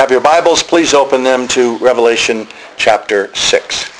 [0.00, 3.92] you have your Bibles, please open them to Revelation chapter 6.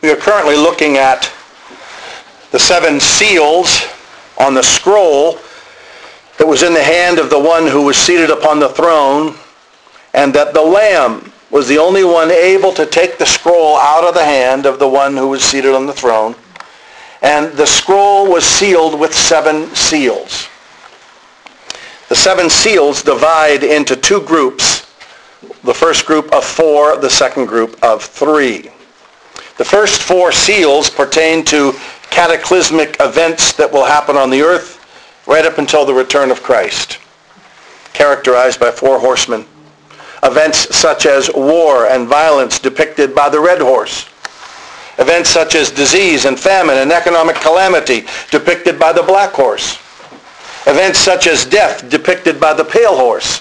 [0.00, 1.30] We are currently looking at
[2.52, 3.86] the seven seals
[4.38, 5.38] on the scroll
[6.38, 9.36] that was in the hand of the one who was seated upon the throne,
[10.14, 14.14] and that the Lamb was the only one able to take the scroll out of
[14.14, 16.34] the hand of the one who was seated on the throne.
[17.22, 20.48] And the scroll was sealed with seven seals.
[22.08, 24.86] The seven seals divide into two groups.
[25.64, 28.70] The first group of four, the second group of three.
[29.58, 31.74] The first four seals pertain to
[32.10, 34.78] cataclysmic events that will happen on the earth
[35.26, 36.98] right up until the return of Christ,
[37.92, 39.44] characterized by four horsemen.
[40.22, 44.06] Events such as war and violence depicted by the red horse.
[44.98, 49.78] Events such as disease and famine and economic calamity depicted by the black horse.
[50.66, 53.40] Events such as death depicted by the pale horse.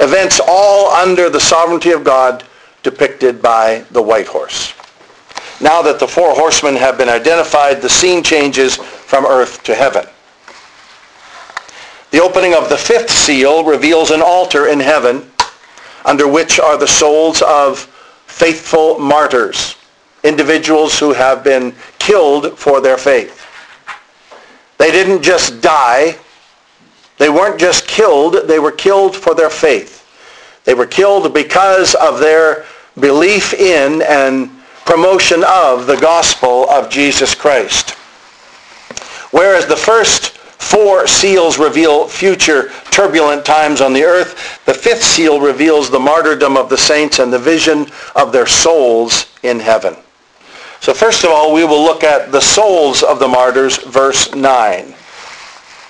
[0.00, 2.44] Events all under the sovereignty of God
[2.82, 4.74] depicted by the white horse.
[5.60, 10.04] Now that the four horsemen have been identified, the scene changes from earth to heaven.
[12.10, 15.30] The opening of the fifth seal reveals an altar in heaven
[16.06, 17.80] under which are the souls of
[18.26, 19.76] faithful martyrs,
[20.22, 23.44] individuals who have been killed for their faith.
[24.78, 26.16] They didn't just die.
[27.18, 28.46] They weren't just killed.
[28.46, 30.04] They were killed for their faith.
[30.64, 32.64] They were killed because of their
[32.98, 34.50] belief in and
[34.84, 37.90] promotion of the gospel of Jesus Christ.
[39.32, 40.35] Whereas the first
[40.66, 46.56] four seals reveal future turbulent times on the earth, the fifth seal reveals the martyrdom
[46.56, 49.96] of the saints and the vision of their souls in heaven.
[50.80, 54.94] So first of all, we will look at the souls of the martyrs, verse 9.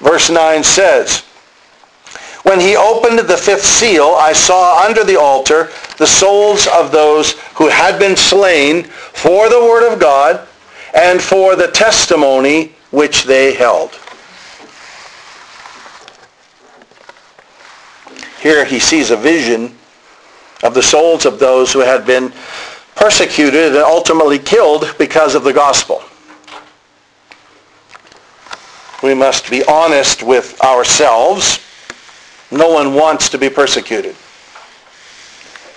[0.00, 1.24] Verse 9 says,
[2.42, 7.32] when he opened the fifth seal, I saw under the altar the souls of those
[7.56, 10.46] who had been slain for the word of God
[10.94, 13.98] and for the testimony which they held.
[18.40, 19.76] Here he sees a vision
[20.62, 22.32] of the souls of those who had been
[22.94, 26.02] persecuted and ultimately killed because of the gospel.
[29.02, 31.60] We must be honest with ourselves
[32.50, 34.14] no one wants to be persecuted.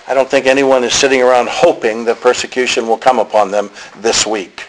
[0.06, 4.26] I don't think anyone is sitting around hoping that persecution will come upon them this
[4.26, 4.66] week.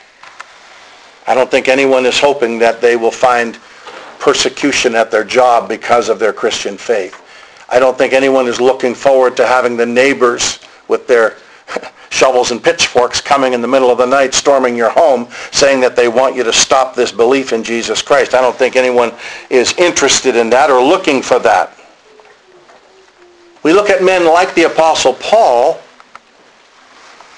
[1.27, 3.57] I don't think anyone is hoping that they will find
[4.19, 7.20] persecution at their job because of their Christian faith.
[7.71, 10.59] I don't think anyone is looking forward to having the neighbors
[10.89, 11.37] with their
[12.09, 15.95] shovels and pitchforks coming in the middle of the night storming your home saying that
[15.95, 18.33] they want you to stop this belief in Jesus Christ.
[18.33, 19.13] I don't think anyone
[19.49, 21.77] is interested in that or looking for that.
[23.63, 25.79] We look at men like the Apostle Paul,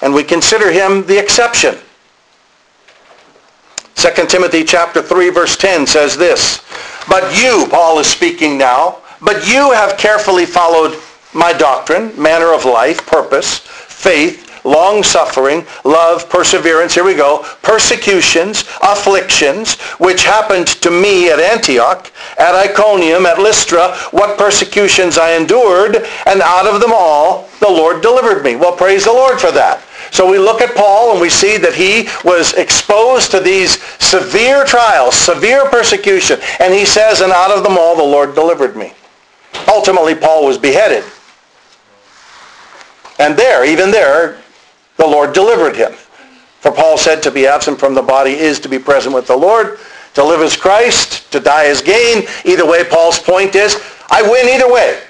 [0.01, 1.77] and we consider him the exception.
[3.95, 6.63] 2 Timothy chapter 3 verse 10 says this,
[7.07, 10.99] But you, Paul is speaking now, but you have carefully followed
[11.33, 19.75] my doctrine, manner of life, purpose, faith, long-suffering, love, perseverance, here we go, persecutions, afflictions,
[19.99, 26.41] which happened to me at Antioch, at Iconium, at Lystra, what persecutions I endured, and
[26.41, 28.55] out of them all the Lord delivered me.
[28.55, 29.83] Well, praise the Lord for that.
[30.11, 34.63] So we look at Paul and we see that he was exposed to these severe
[34.63, 38.93] trials, severe persecution, and he says, and out of them all the Lord delivered me.
[39.67, 41.03] Ultimately, Paul was beheaded.
[43.19, 44.41] And there, even there,
[44.97, 45.93] the Lord delivered him.
[46.61, 49.35] For Paul said to be absent from the body is to be present with the
[49.35, 49.79] Lord.
[50.13, 52.27] To live as Christ, to die as gain.
[52.45, 55.01] Either way, Paul's point is, I win either way.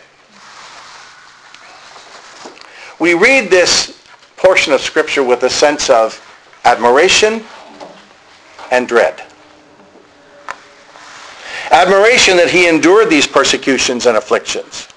[3.00, 4.02] We read this
[4.38, 6.20] portion of Scripture with a sense of
[6.64, 7.44] admiration
[8.72, 9.22] and dread.
[11.74, 14.88] Admiration that he endured these persecutions and afflictions.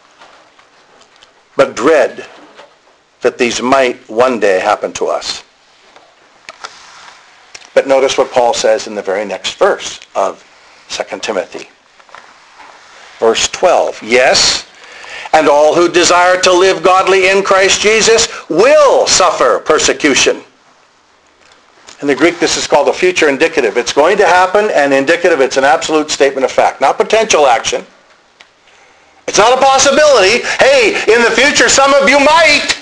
[1.56, 2.26] But dread
[3.22, 5.42] that these might one day happen to us.
[7.72, 10.44] But notice what Paul says in the very next verse of
[10.90, 11.70] 2 Timothy.
[13.20, 14.02] Verse 12.
[14.02, 14.68] Yes,
[15.32, 20.42] and all who desire to live godly in Christ Jesus will suffer persecution.
[22.02, 23.78] In the Greek, this is called a future indicative.
[23.78, 26.80] It's going to happen, and indicative, it's an absolute statement of fact.
[26.80, 27.84] Not potential action.
[29.26, 30.44] It's not a possibility.
[30.60, 32.76] Hey, in the future, some of you might.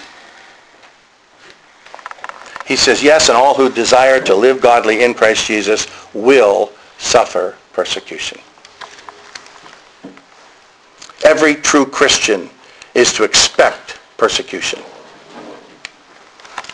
[2.67, 7.57] He says, yes, and all who desire to live godly in Christ Jesus will suffer
[7.73, 8.39] persecution.
[11.25, 12.51] Every true Christian
[12.95, 14.81] is to expect persecution.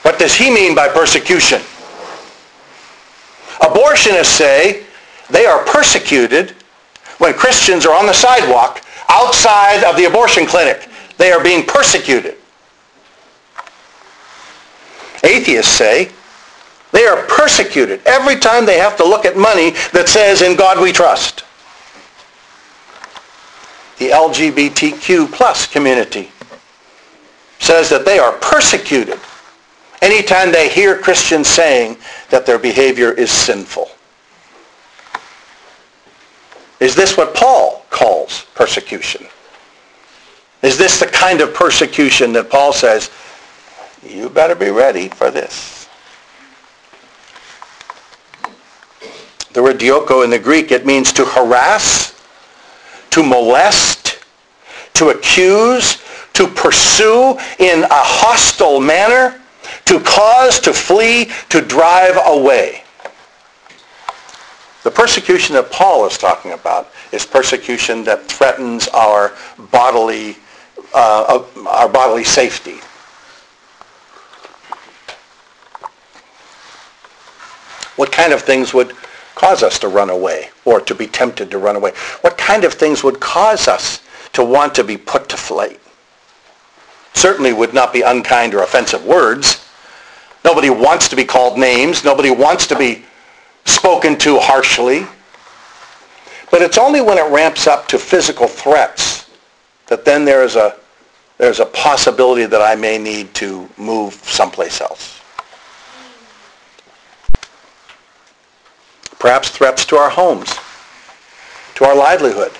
[0.02, 1.60] What does he mean by persecution?
[3.60, 4.84] Abortionists say
[5.28, 6.54] they are persecuted
[7.18, 10.88] when Christians are on the sidewalk outside of the abortion clinic.
[11.18, 12.36] They are being persecuted.
[15.22, 16.10] Atheists say
[16.92, 20.80] they are persecuted every time they have to look at money that says, in God
[20.80, 21.44] we trust.
[23.98, 26.32] The LGBTQ plus community
[27.58, 29.20] says that they are persecuted
[30.02, 31.96] anytime they hear Christians saying
[32.30, 33.88] that their behavior is sinful.
[36.80, 39.26] Is this what Paul calls persecution?
[40.62, 43.10] Is this the kind of persecution that Paul says,
[44.06, 45.88] you better be ready for this?
[49.52, 52.14] The word dioko in the Greek, it means to harass,
[53.10, 54.22] to molest,
[54.94, 56.02] to accuse,
[56.34, 59.39] to pursue in a hostile manner,
[59.90, 62.84] to cause, to flee, to drive away.
[64.84, 69.32] The persecution that Paul is talking about is persecution that threatens our
[69.72, 70.36] bodily,
[70.94, 72.76] uh, our bodily safety.
[77.96, 78.94] What kind of things would
[79.34, 81.94] cause us to run away or to be tempted to run away?
[82.20, 84.02] What kind of things would cause us
[84.34, 85.80] to want to be put to flight?
[87.12, 89.66] Certainly would not be unkind or offensive words.
[90.44, 92.04] Nobody wants to be called names.
[92.04, 93.04] Nobody wants to be
[93.64, 95.06] spoken to harshly.
[96.50, 99.30] But it's only when it ramps up to physical threats
[99.86, 100.76] that then there is a,
[101.38, 105.20] there's a possibility that I may need to move someplace else.
[109.18, 110.48] Perhaps threats to our homes,
[111.74, 112.52] to our livelihood,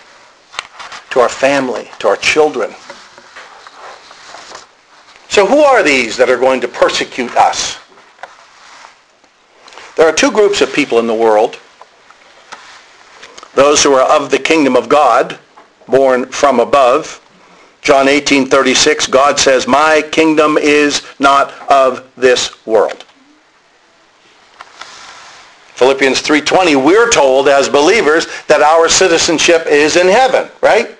[1.10, 2.74] to our family, to our children.
[5.30, 7.78] So who are these that are going to persecute us?
[9.96, 11.56] There are two groups of people in the world.
[13.54, 15.38] Those who are of the kingdom of God,
[15.86, 17.20] born from above.
[17.80, 23.04] John 18:36, God says, "My kingdom is not of this world."
[25.76, 30.90] Philippians 3:20, we're told as believers that our citizenship is in heaven, right?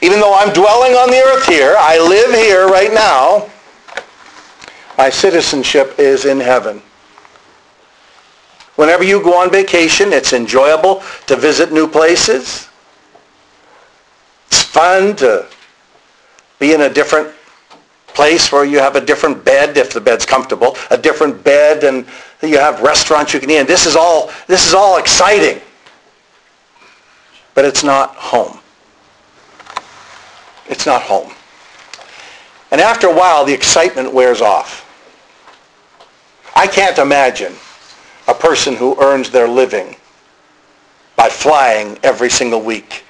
[0.00, 3.50] Even though I'm dwelling on the earth here, I live here right now,
[4.98, 6.82] my citizenship is in heaven.
[8.74, 12.68] Whenever you go on vacation, it's enjoyable to visit new places.
[14.48, 15.46] It's fun to
[16.58, 17.32] be in a different
[18.08, 22.04] place where you have a different bed if the bed's comfortable, a different bed and
[22.42, 23.66] you have restaurants you can eat in.
[23.66, 25.60] This is all this is all exciting.
[27.54, 28.58] But it's not home.
[30.68, 31.32] It's not home.
[32.72, 34.86] And after a while the excitement wears off.
[36.58, 37.54] I can't imagine
[38.26, 39.94] a person who earns their living
[41.14, 43.04] by flying every single week,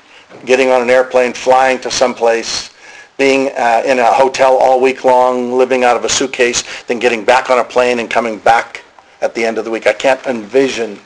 [0.45, 2.75] getting on an airplane, flying to some place,
[3.17, 7.25] being uh, in a hotel all week long, living out of a suitcase, then getting
[7.25, 8.85] back on a plane and coming back
[9.23, 9.87] at the end of the week.
[9.87, 10.99] I can't envision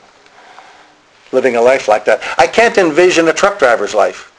[1.31, 2.21] living a life like that.
[2.37, 4.33] I can't envision a truck driver's life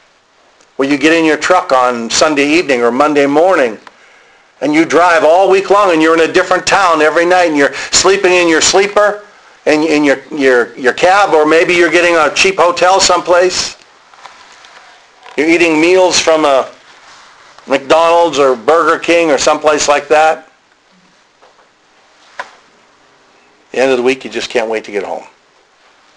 [0.75, 3.79] where you get in your truck on Sunday evening or Monday morning
[4.65, 7.55] and you drive all week long and you're in a different town every night and
[7.55, 9.23] you're sleeping in your sleeper
[9.67, 13.77] in, in your, your, your cab, or maybe you're getting a cheap hotel someplace.
[15.37, 16.71] You're eating meals from a
[17.67, 20.49] McDonald's or Burger King or someplace like that.
[23.71, 25.25] the end of the week, you just can't wait to get home.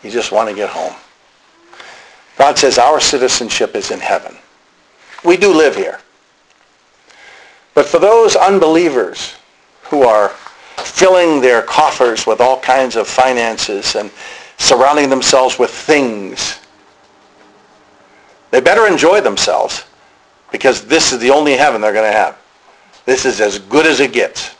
[0.03, 0.95] You just want to get home.
[2.39, 4.35] God says our citizenship is in heaven.
[5.23, 6.01] We do live here.
[7.79, 9.37] But for those unbelievers
[9.85, 10.31] who are
[10.79, 14.11] filling their coffers with all kinds of finances and
[14.57, 16.59] surrounding themselves with things.
[18.51, 19.85] They better enjoy themselves
[20.51, 22.37] because this is the only heaven they're going to have.
[23.05, 24.57] This is as good as it gets.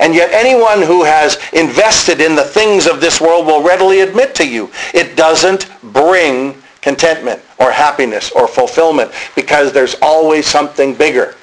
[0.00, 4.34] And yet anyone who has invested in the things of this world will readily admit
[4.36, 11.34] to you it doesn't bring contentment or happiness or fulfillment because there's always something bigger.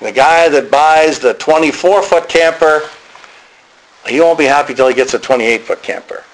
[0.00, 2.88] The guy that buys the 24-foot camper,
[4.08, 6.24] he won't be happy till he gets a 28-foot camper.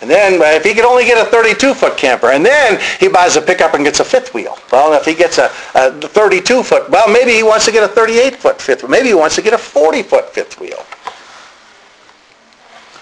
[0.00, 3.36] And then uh, if he could only get a 32-foot camper, and then he buys
[3.36, 4.56] a pickup and gets a fifth wheel.
[4.70, 8.62] Well, if he gets a, a 32-foot, well, maybe he wants to get a 38-foot
[8.62, 8.90] fifth wheel.
[8.90, 10.84] Maybe he wants to get a 40-foot fifth wheel.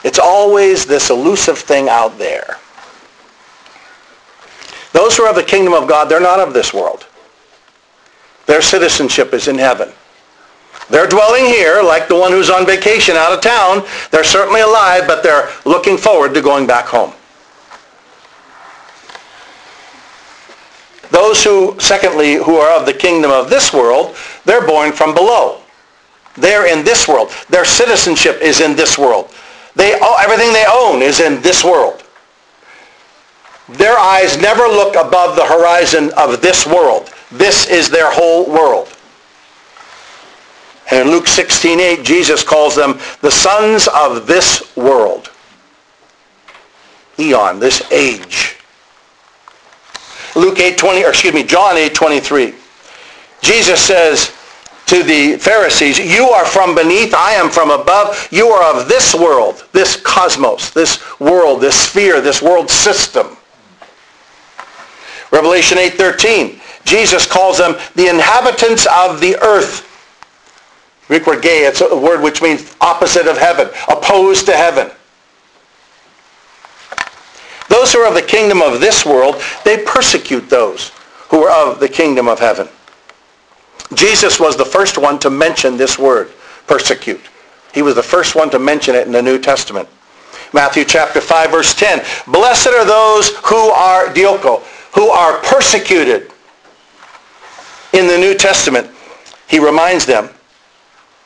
[0.04, 2.56] It's always this elusive thing out there.
[4.92, 7.06] Those who are of the kingdom of God, they're not of this world.
[8.46, 9.92] Their citizenship is in heaven.
[10.88, 13.84] They're dwelling here like the one who's on vacation out of town.
[14.10, 17.12] They're certainly alive, but they're looking forward to going back home.
[21.10, 25.60] Those who, secondly, who are of the kingdom of this world, they're born from below.
[26.34, 27.30] They're in this world.
[27.48, 29.32] Their citizenship is in this world.
[29.74, 32.02] They, everything they own is in this world.
[33.68, 37.10] Their eyes never look above the horizon of this world.
[37.30, 38.88] This is their whole world.
[40.90, 45.30] And in Luke 16:8, Jesus calls them the sons of this world.
[47.18, 48.56] Eon, this age.
[50.34, 52.54] Luke 8:20, or excuse me, John 8:23.
[53.40, 54.30] Jesus says
[54.86, 58.28] to the Pharisees, "You are from beneath, I am from above.
[58.30, 63.36] You are of this world, this cosmos, this world, this sphere, this world system."
[65.32, 66.60] Revelation 8:13.
[66.86, 69.92] Jesus calls them the inhabitants of the earth.
[71.08, 74.90] Greek word gay, it's a word which means opposite of heaven, opposed to heaven.
[77.68, 80.90] Those who are of the kingdom of this world, they persecute those
[81.28, 82.68] who are of the kingdom of heaven.
[83.94, 86.30] Jesus was the first one to mention this word,
[86.66, 87.20] persecute.
[87.74, 89.88] He was the first one to mention it in the New Testament.
[90.52, 92.04] Matthew chapter 5 verse 10.
[92.28, 94.62] Blessed are those who are dioko,
[94.94, 96.32] who are persecuted.
[97.96, 98.90] In the New Testament,
[99.48, 100.28] he reminds them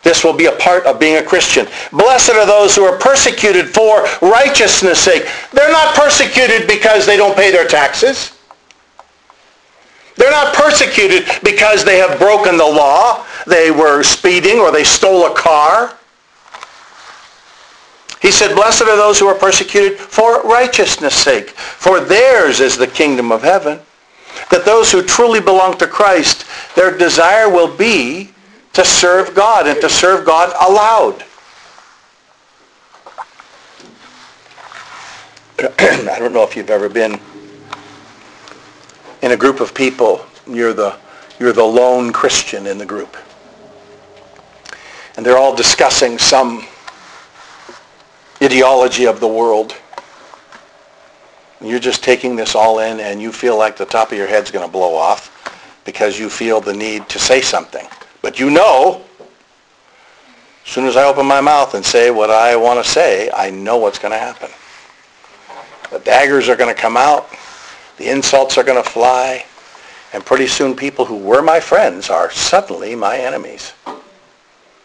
[0.03, 1.67] this will be a part of being a Christian.
[1.91, 5.29] Blessed are those who are persecuted for righteousness' sake.
[5.53, 8.39] They're not persecuted because they don't pay their taxes.
[10.17, 15.27] They're not persecuted because they have broken the law, they were speeding, or they stole
[15.27, 15.97] a car.
[18.23, 22.87] He said, blessed are those who are persecuted for righteousness' sake, for theirs is the
[22.87, 23.81] kingdom of heaven.
[24.50, 28.33] That those who truly belong to Christ, their desire will be
[28.73, 31.25] to serve God and to serve God aloud.
[35.78, 37.21] I don't know if you've ever been
[39.23, 40.25] in a group of people.
[40.47, 40.97] You're the,
[41.38, 43.16] you're the lone Christian in the group.
[45.16, 46.66] And they're all discussing some
[48.42, 49.76] ideology of the world.
[51.62, 54.50] You're just taking this all in and you feel like the top of your head's
[54.50, 55.37] going to blow off
[55.85, 57.87] because you feel the need to say something.
[58.23, 59.02] But you know,
[60.64, 63.50] as soon as I open my mouth and say what I want to say, I
[63.50, 64.50] know what's going to happen.
[65.90, 67.29] The daggers are going to come out.
[67.99, 69.45] The insults are going to fly.
[70.12, 73.73] And pretty soon people who were my friends are suddenly my enemies.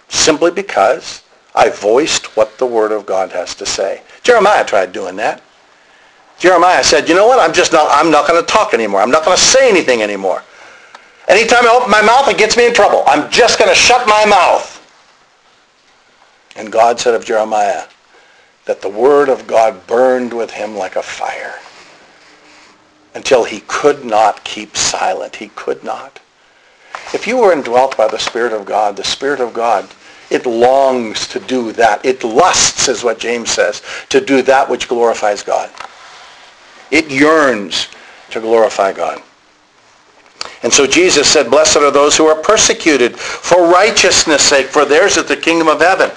[0.09, 4.01] Simply because I voiced what the Word of God has to say.
[4.23, 5.41] Jeremiah tried doing that.
[6.37, 9.01] Jeremiah said, you know what, I'm just not, I'm not going to talk anymore.
[9.01, 10.43] I'm not going to say anything anymore.
[11.27, 13.03] Anytime I open my mouth, it gets me in trouble.
[13.07, 14.71] I'm just going to shut my mouth.
[16.55, 17.85] And God said of Jeremiah
[18.65, 21.55] that the word of God burned with him like a fire
[23.13, 25.37] until he could not keep silent.
[25.37, 26.19] He could not.
[27.13, 29.89] If you were indwelt by the Spirit of God, the Spirit of God,
[30.29, 32.03] it longs to do that.
[32.05, 35.71] It lusts, is what James says, to do that which glorifies God.
[36.91, 37.87] It yearns
[38.31, 39.21] to glorify God.
[40.63, 45.17] And so Jesus said, blessed are those who are persecuted for righteousness' sake, for theirs
[45.17, 46.11] is the kingdom of heaven.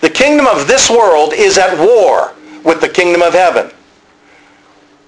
[0.00, 2.34] The kingdom of this world is at war
[2.64, 3.70] with the kingdom of heaven.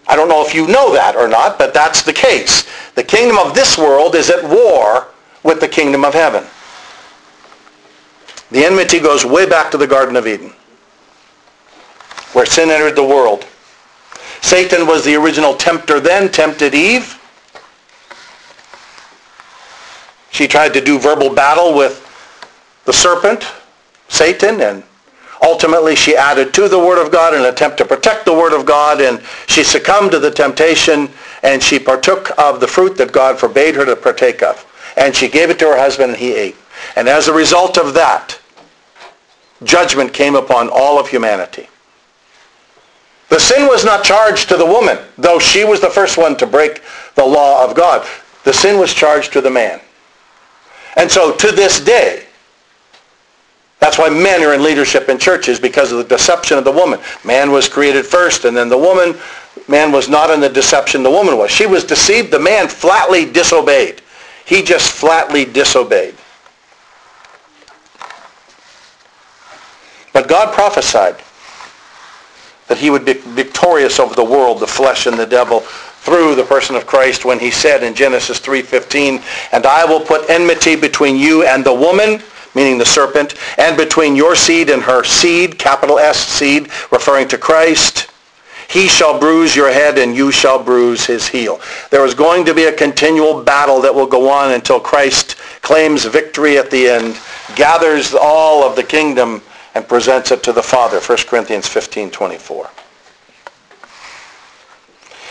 [0.07, 2.66] I don't know if you know that or not, but that's the case.
[2.95, 5.09] The kingdom of this world is at war
[5.42, 6.45] with the kingdom of heaven.
[8.50, 10.54] The enmity goes way back to the Garden of Eden,
[12.33, 13.47] where sin entered the world.
[14.40, 17.14] Satan was the original tempter then, tempted Eve.
[20.30, 22.04] She tried to do verbal battle with
[22.85, 23.45] the serpent,
[24.09, 24.83] Satan, and
[25.42, 28.52] ultimately she added to the Word of God in an attempt to protect the Word
[28.52, 31.11] of God, and she succumbed to the temptation,
[31.42, 34.64] and she partook of the fruit that God forbade her to partake of.
[34.97, 36.57] And she gave it to her husband, and he ate.
[36.97, 38.38] And as a result of that,
[39.64, 41.68] judgment came upon all of humanity.
[43.28, 46.47] The sin was not charged to the woman, though she was the first one to
[46.47, 46.82] break
[47.14, 48.06] the law of God.
[48.44, 49.80] The sin was charged to the man.
[50.97, 52.25] And so to this day,
[53.80, 56.99] That's why men are in leadership in churches because of the deception of the woman.
[57.25, 59.16] Man was created first and then the woman.
[59.68, 61.50] Man was not in the deception the woman was.
[61.50, 62.32] She was deceived.
[62.32, 64.02] The man flatly disobeyed.
[64.47, 66.14] He just flatly disobeyed.
[70.12, 71.16] But God prophesied
[72.68, 76.44] that he would be victorious over the world, the flesh, and the devil through the
[76.44, 79.22] person of Christ when he said in Genesis 3.15,
[79.52, 82.22] And I will put enmity between you and the woman,
[82.54, 87.38] meaning the serpent, and between your seed and her seed, capital S seed, referring to
[87.38, 88.10] Christ.
[88.68, 91.58] He shall bruise your head and you shall bruise his heel.
[91.90, 96.04] There is going to be a continual battle that will go on until Christ claims
[96.04, 97.18] victory at the end,
[97.56, 99.40] gathers all of the kingdom
[99.78, 100.99] and presents it to the Father.
[100.99, 102.68] 1 Corinthians 15, 24.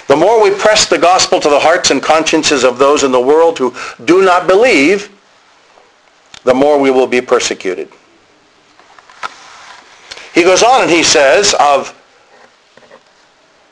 [0.08, 3.20] The more we press the gospel to the hearts and consciences of those in the
[3.20, 3.75] world who
[4.06, 5.12] do not believe,
[6.46, 7.89] the more we will be persecuted.
[10.34, 11.89] He goes on and he says of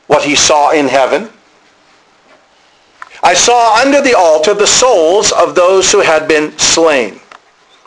[0.08, 1.30] what he saw in heaven.
[3.22, 7.18] I saw under the altar the souls of those who had been slain.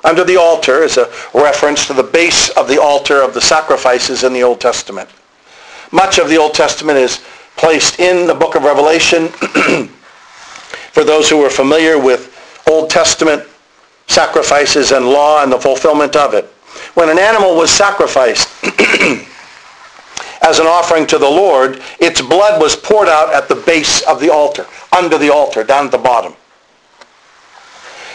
[0.04, 4.24] Under the altar is a reference to the base of the altar of the sacrifices
[4.24, 5.10] in the Old Testament.
[5.92, 7.22] Much of the Old Testament is
[7.58, 9.28] placed in the book of Revelation.
[10.92, 12.36] For those who are familiar with
[12.68, 13.44] Old Testament
[14.08, 16.46] sacrifices and law and the fulfillment of it.
[16.96, 18.48] When an animal was sacrificed
[20.42, 24.20] as an offering to the Lord, its blood was poured out at the base of
[24.20, 24.66] the altar,
[24.96, 26.34] under the altar, down at the bottom.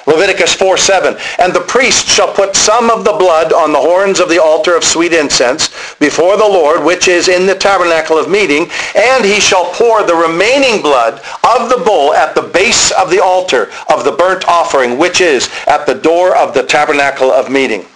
[0.06, 1.16] Leviticus 4, 7.
[1.38, 4.76] And the priest shall put some of the blood on the horns of the altar
[4.76, 5.68] of sweet incense
[5.99, 10.14] before the Lord, which is in the tabernacle of meeting, and he shall pour the
[10.14, 14.99] remaining blood of the bull at the base of the altar of the burnt offering,
[14.99, 17.87] which is at the door of the tabernacle of meeting.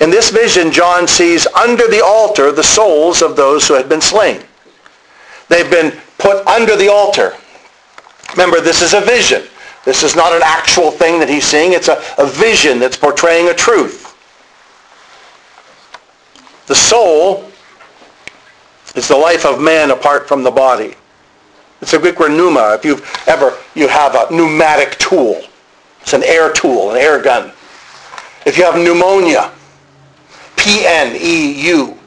[0.00, 4.00] In this vision, John sees under the altar the souls of those who had been
[4.00, 4.42] slain.
[5.48, 7.34] They've been put under the altar.
[8.32, 9.42] Remember, this is a vision.
[9.84, 11.72] This is not an actual thing that he's seeing.
[11.72, 14.06] It's a, a vision that's portraying a truth.
[16.66, 17.50] The soul
[18.94, 20.94] is the life of man apart from the body.
[21.80, 22.74] It's a Greek word pneuma.
[22.74, 25.42] If you've ever, you have a pneumatic tool.
[26.02, 27.52] It's an air tool, an air gun.
[28.46, 29.50] If you have pneumonia,
[30.56, 31.98] P-N-E-U,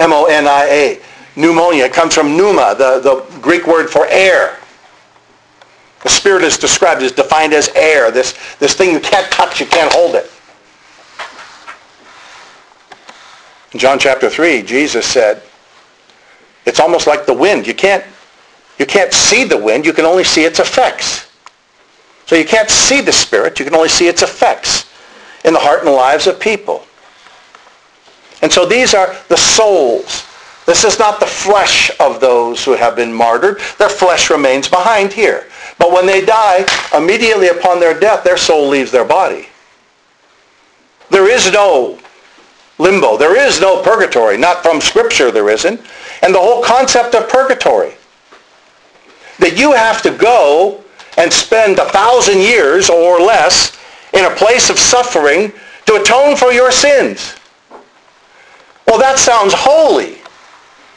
[0.00, 1.00] M-O-N-I-A,
[1.34, 1.88] pneumonia.
[1.88, 4.57] Comes from pneuma, the, the Greek word for air.
[6.02, 9.66] The Spirit is described as defined as air, this, this thing you can't touch, you
[9.66, 10.30] can't hold it.
[13.72, 15.42] In John chapter 3, Jesus said,
[16.64, 17.66] it's almost like the wind.
[17.66, 18.04] You can't,
[18.78, 21.30] you can't see the wind, you can only see its effects.
[22.26, 24.92] So you can't see the Spirit, you can only see its effects
[25.44, 26.84] in the heart and lives of people.
[28.42, 30.26] And so these are the souls.
[30.66, 33.60] This is not the flesh of those who have been martyred.
[33.78, 35.46] Their flesh remains behind here.
[35.78, 39.48] But when they die, immediately upon their death, their soul leaves their body.
[41.10, 41.98] There is no
[42.78, 43.16] limbo.
[43.16, 44.36] There is no purgatory.
[44.36, 45.80] Not from Scripture there isn't.
[46.22, 47.94] And the whole concept of purgatory,
[49.38, 50.82] that you have to go
[51.16, 53.76] and spend a thousand years or less
[54.14, 55.52] in a place of suffering
[55.86, 57.36] to atone for your sins.
[58.86, 60.17] Well, that sounds holy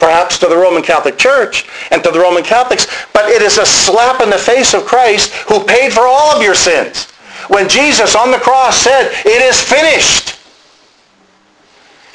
[0.02, 3.64] perhaps to the Roman Catholic Church and to the Roman Catholics, but it is a
[3.64, 7.06] slap in the face of Christ who paid for all of your sins.
[7.46, 10.40] When Jesus on the cross said, it is finished.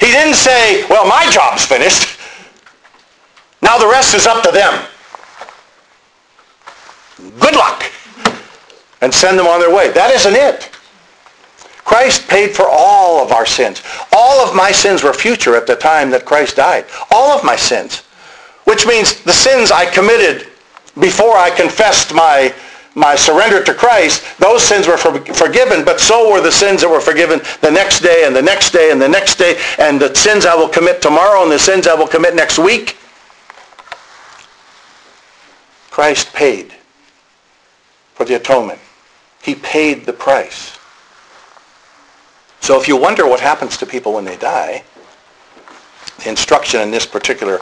[0.00, 2.18] He didn't say, well, my job's finished.
[3.62, 4.84] Now the rest is up to them.
[7.40, 7.90] Good luck.
[9.00, 9.90] And send them on their way.
[9.92, 10.70] That isn't it.
[11.88, 13.82] Christ paid for all of our sins.
[14.12, 16.84] All of my sins were future at the time that Christ died.
[17.10, 18.00] All of my sins.
[18.64, 20.48] Which means the sins I committed
[21.00, 22.54] before I confessed my,
[22.94, 26.90] my surrender to Christ, those sins were for, forgiven, but so were the sins that
[26.90, 30.14] were forgiven the next day and the next day and the next day, and the
[30.14, 32.98] sins I will commit tomorrow and the sins I will commit next week.
[35.90, 36.74] Christ paid
[38.12, 38.80] for the atonement.
[39.40, 40.77] He paid the price.
[42.60, 44.84] So if you wonder what happens to people when they die,
[46.18, 47.60] the instruction in this particular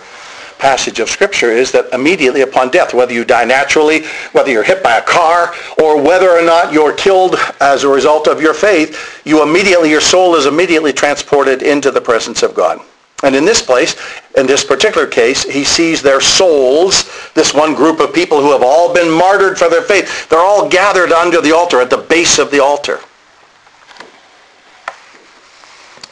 [0.58, 4.82] passage of Scripture is that immediately upon death, whether you die naturally, whether you're hit
[4.82, 9.22] by a car, or whether or not you're killed as a result of your faith,
[9.24, 12.80] you immediately, your soul is immediately transported into the presence of God.
[13.22, 13.96] And in this place,
[14.36, 18.62] in this particular case, he sees their souls, this one group of people who have
[18.62, 20.28] all been martyred for their faith.
[20.28, 23.00] They're all gathered under the altar, at the base of the altar.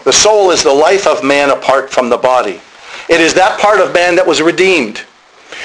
[0.05, 2.61] The soul is the life of man apart from the body.
[3.09, 5.03] It is that part of man that was redeemed.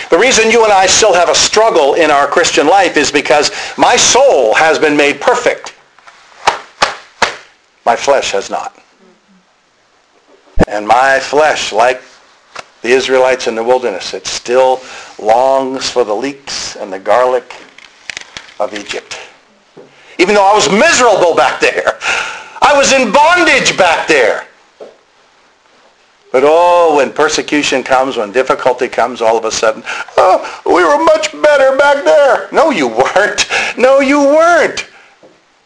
[0.09, 3.51] The reason you and I still have a struggle in our Christian life is because
[3.77, 5.75] my soul has been made perfect.
[7.85, 8.77] My flesh has not.
[10.67, 12.01] And my flesh, like
[12.81, 14.81] the Israelites in the wilderness, it still
[15.17, 17.53] longs for the leeks and the garlic
[18.59, 19.17] of Egypt.
[20.17, 21.99] Even though I was miserable back there.
[22.61, 24.45] I was in bondage back there.
[26.31, 29.83] But oh, when persecution comes, when difficulty comes, all of a sudden,
[30.17, 32.47] oh, we were much better back there.
[32.51, 33.47] No, you weren't.
[33.77, 34.87] No, you weren't.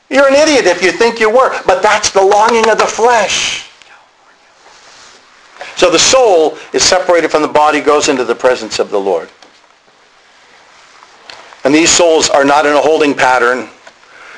[0.09, 1.61] You're an idiot if you think you were.
[1.65, 3.69] But that's the longing of the flesh.
[5.75, 9.29] So the soul is separated from the body, goes into the presence of the Lord.
[11.65, 13.69] And these souls are not in a holding pattern.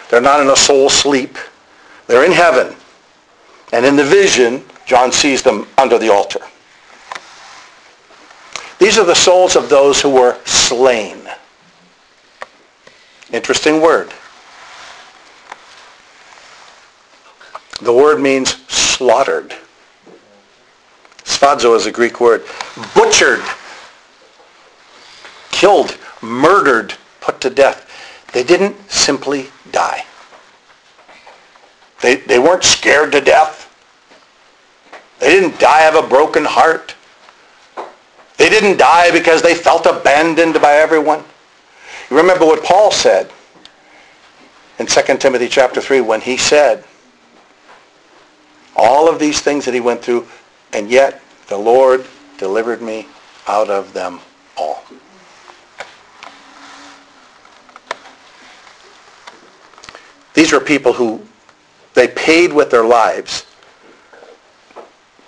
[0.09, 1.37] They're not in a soul sleep.
[2.07, 2.75] They're in heaven.
[3.73, 6.39] And in the vision, John sees them under the altar.
[8.79, 11.17] These are the souls of those who were slain.
[13.31, 14.13] Interesting word.
[17.81, 19.53] The word means slaughtered.
[21.23, 22.45] Sphadzo is a Greek word.
[22.93, 23.43] Butchered,
[25.51, 27.91] killed, murdered, put to death.
[28.31, 30.05] They didn't simply die.
[32.01, 33.71] They, they weren't scared to death.
[35.19, 36.95] They didn't die of a broken heart.
[38.37, 41.23] They didn't die because they felt abandoned by everyone.
[42.09, 43.31] You remember what Paul said
[44.77, 46.83] in 2 Timothy chapter 3 when he said
[48.75, 50.27] all of these things that he went through,
[50.73, 52.05] and yet the Lord
[52.37, 53.07] delivered me
[53.47, 54.19] out of them
[54.57, 54.83] all.
[60.33, 61.25] These were people who
[61.95, 63.45] they paid with their lives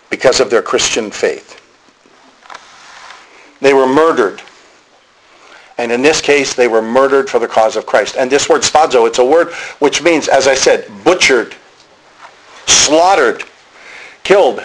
[0.10, 1.62] because of their Christian faith.
[3.60, 4.42] They were murdered.
[5.78, 8.16] And in this case, they were murdered for the cause of Christ.
[8.18, 11.56] And this word sphadzo, it's a word which means, as I said, butchered,
[12.66, 13.44] slaughtered,
[14.24, 14.64] killed.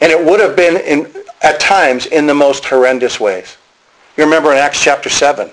[0.00, 3.56] And it would have been in, at times in the most horrendous ways.
[4.16, 5.50] You remember in Acts chapter 7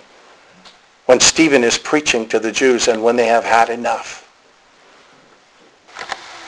[1.05, 4.24] when Stephen is preaching to the Jews and when they have had enough.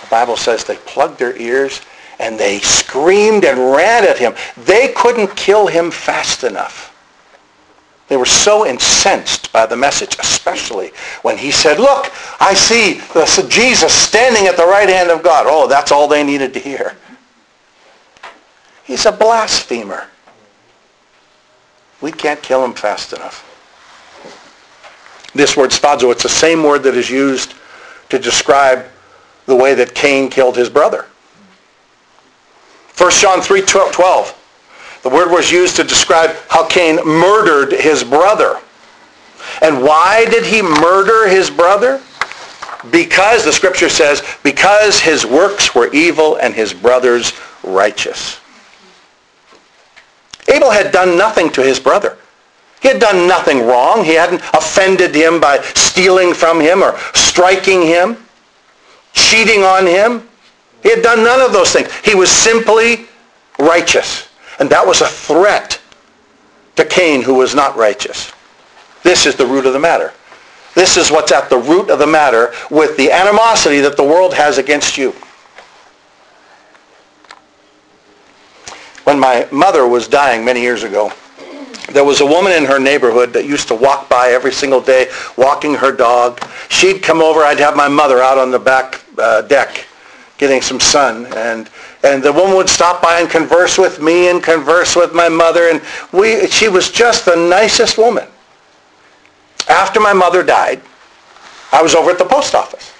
[0.07, 1.81] The Bible says they plugged their ears
[2.17, 4.33] and they screamed and ran at him.
[4.55, 6.93] They couldn't kill him fast enough.
[8.07, 10.91] They were so incensed by the message, especially
[11.23, 13.01] when he said, look, I see
[13.49, 15.45] Jesus standing at the right hand of God.
[15.45, 16.95] Oh, that's all they needed to hear.
[18.85, 20.07] He's a blasphemer.
[21.99, 23.43] We can't kill him fast enough.
[25.35, 27.55] This word sphadzo, it's the same word that is used
[28.07, 28.85] to describe
[29.47, 31.05] the way that Cain killed his brother.
[32.97, 34.99] 1 John 3, 12.
[35.03, 38.59] The word was used to describe how Cain murdered his brother.
[39.61, 42.01] And why did he murder his brother?
[42.91, 47.33] Because, the scripture says, because his works were evil and his brother's
[47.63, 48.39] righteous.
[50.53, 52.17] Abel had done nothing to his brother.
[52.81, 54.03] He had done nothing wrong.
[54.03, 58.17] He hadn't offended him by stealing from him or striking him,
[59.17, 60.27] cheating on him.
[60.83, 61.91] He had done none of those things.
[62.03, 63.07] He was simply
[63.59, 64.29] righteous.
[64.59, 65.79] And that was a threat
[66.75, 68.31] to Cain who was not righteous.
[69.03, 70.13] This is the root of the matter.
[70.75, 74.33] This is what's at the root of the matter with the animosity that the world
[74.33, 75.11] has against you.
[79.03, 81.11] When my mother was dying many years ago,
[81.93, 85.09] there was a woman in her neighborhood that used to walk by every single day
[85.37, 86.41] walking her dog.
[86.69, 87.41] She'd come over.
[87.41, 89.85] I'd have my mother out on the back uh, deck
[90.37, 91.25] getting some sun.
[91.35, 91.69] And,
[92.03, 95.69] and the woman would stop by and converse with me and converse with my mother.
[95.69, 98.27] And we, she was just the nicest woman.
[99.69, 100.81] After my mother died,
[101.71, 102.93] I was over at the post office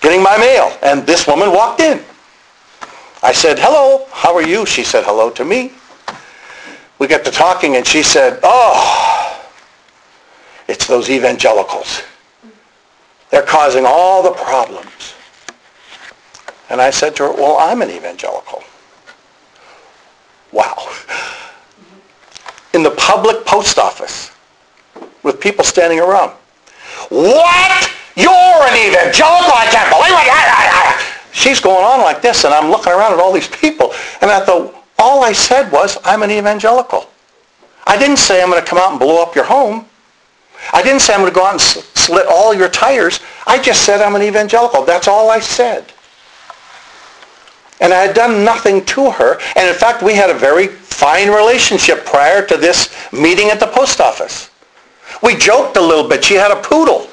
[0.00, 0.76] getting my mail.
[0.82, 2.00] And this woman walked in.
[3.22, 4.66] I said, hello, how are you?
[4.66, 5.72] She said hello to me.
[6.98, 9.44] We got to talking and she said, oh,
[10.68, 12.02] it's those evangelicals.
[13.30, 15.14] They're causing all the problems.
[16.70, 18.62] And I said to her, well, I'm an evangelical.
[20.52, 20.88] Wow.
[22.72, 24.30] In the public post office
[25.22, 26.30] with people standing around.
[27.08, 27.90] What?
[28.16, 29.52] You're an evangelical?
[29.52, 31.34] I can't believe it.
[31.34, 33.92] She's going on like this, and I'm looking around at all these people.
[34.20, 37.08] And I thought, all I said was, I'm an evangelical.
[37.86, 39.86] I didn't say I'm going to come out and blow up your home.
[40.72, 43.20] I didn't say I'm going to go out and slit all your tires.
[43.46, 44.84] I just said I'm an evangelical.
[44.84, 45.92] That's all I said.
[47.80, 49.38] And I had done nothing to her.
[49.56, 53.66] And in fact, we had a very fine relationship prior to this meeting at the
[53.66, 54.50] post office.
[55.22, 56.24] We joked a little bit.
[56.24, 57.08] She had a poodle.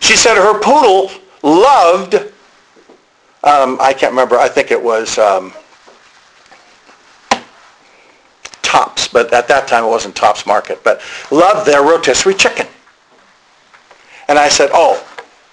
[0.00, 1.10] She said her poodle
[1.42, 2.14] loved,
[3.42, 5.52] um, I can't remember, I think it was um,
[8.74, 12.66] Tops, but at that time it wasn't Tops Market, but loved their rotisserie chicken.
[14.26, 15.00] And I said, oh,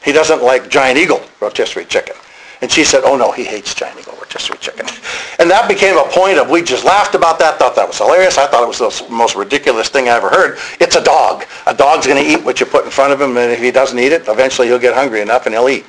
[0.03, 2.15] he doesn't like Giant Eagle rotisserie chicken.
[2.61, 4.87] And she said, oh no, he hates Giant Eagle rotisserie chicken.
[5.39, 8.37] And that became a point of, we just laughed about that, thought that was hilarious.
[8.37, 10.59] I thought it was the most ridiculous thing I ever heard.
[10.79, 11.45] It's a dog.
[11.65, 13.71] A dog's going to eat what you put in front of him, and if he
[13.71, 15.83] doesn't eat it, eventually he'll get hungry enough and he'll eat.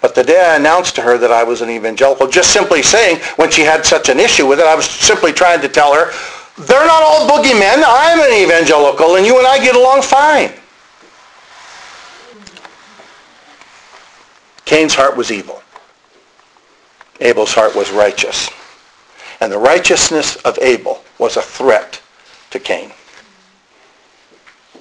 [0.00, 3.18] But the day I announced to her that I was an evangelical, just simply saying,
[3.36, 6.12] when she had such an issue with it, I was simply trying to tell her,
[6.58, 7.82] they're not all boogeymen.
[7.86, 10.52] I'm an evangelical, and you and I get along fine.
[14.64, 15.62] Cain's heart was evil.
[17.20, 18.50] Abel's heart was righteous.
[19.40, 22.00] And the righteousness of Abel was a threat
[22.50, 22.90] to Cain.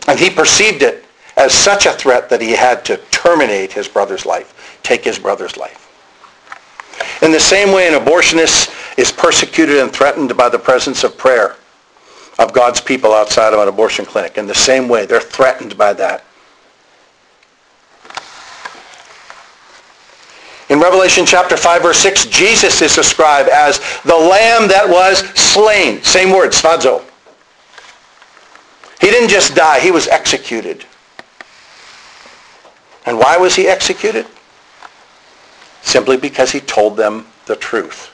[0.08, 1.06] And he perceived it
[1.38, 4.54] as such a threat that he had to terminate his brother's life,
[4.86, 5.82] take his brother's life.
[7.22, 11.56] In the same way, an abortionist is persecuted and threatened by the presence of prayer
[12.38, 14.38] of God's people outside of an abortion clinic.
[14.38, 16.24] In the same way, they're threatened by that.
[20.70, 26.04] In Revelation chapter 5, verse 6, Jesus is described as the lamb that was slain.
[26.04, 27.04] Same word, sphazo.
[29.00, 30.86] He didn't just die, he was executed.
[33.06, 34.26] And why was he executed?
[35.86, 38.10] Simply because he told them the truth.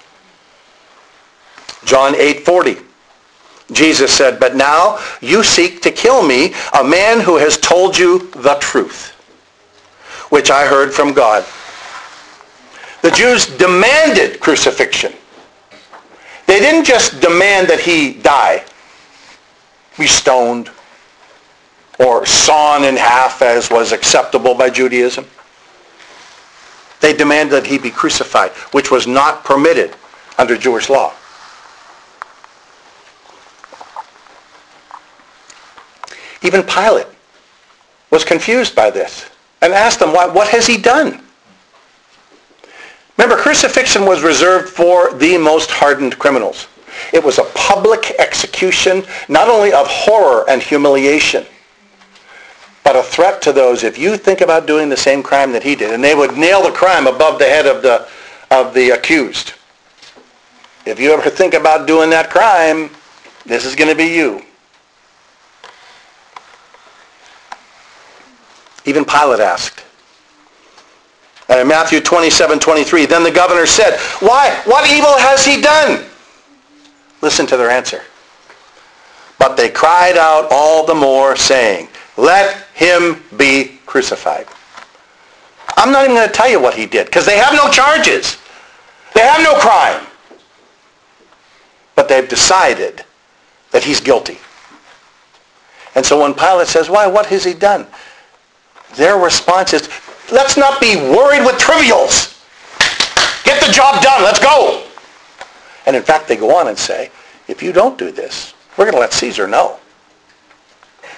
[1.86, 2.78] John 8:40.
[3.72, 8.30] Jesus said, "But now you seek to kill me, a man who has told you
[8.36, 9.14] the truth,
[10.30, 11.46] which I heard from God."
[13.02, 15.16] The Jews demanded crucifixion.
[16.48, 18.64] They didn't just demand that he die,
[19.98, 20.70] be stoned,
[21.98, 25.26] or sawn in half as was acceptable by Judaism.
[27.02, 29.96] They demanded that he be crucified, which was not permitted
[30.38, 31.14] under Jewish law.
[36.44, 37.08] Even Pilate
[38.10, 39.30] was confused by this
[39.62, 41.22] and asked them, what has he done?
[43.18, 46.68] Remember, crucifixion was reserved for the most hardened criminals.
[47.14, 51.46] It was a public execution, not only of horror and humiliation,
[52.84, 55.76] but a threat to those if you think about doing the same crime that he
[55.76, 55.94] did.
[55.94, 58.08] And they would nail the crime above the head of the,
[58.50, 59.54] of the accused.
[60.86, 62.90] If you ever think about doing that crime,
[63.46, 64.44] this is going to be you.
[68.86, 69.84] Even Pilate asked,
[71.50, 74.60] uh, Matthew 27, 23, then the governor said, why?
[74.66, 76.04] What evil has he done?
[77.22, 78.02] Listen to their answer.
[79.38, 84.48] But they cried out all the more, saying, let him be crucified.
[85.78, 88.38] I'm not even going to tell you what he did, because they have no charges.
[89.14, 90.06] They have no crime.
[91.96, 93.04] But they've decided
[93.72, 94.38] that he's guilty.
[95.96, 97.88] And so when Pilate says, why, what has he done?
[98.96, 99.90] Their response is,
[100.32, 102.42] let's not be worried with trivials.
[103.44, 104.24] Get the job done.
[104.24, 104.86] Let's go.
[105.86, 107.12] And in fact, they go on and say,
[107.48, 109.81] if you don't do this, we're going to let Caesar know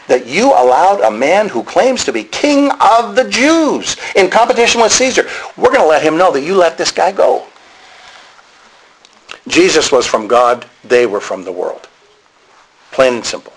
[0.08, 4.82] that you allowed a man who claims to be king of the Jews in competition
[4.82, 5.28] with Caesar.
[5.58, 7.46] We're going to let him know that you let this guy go.
[9.48, 10.66] Jesus was from God.
[10.84, 11.88] They were from the world.
[12.92, 13.54] Plain and simple.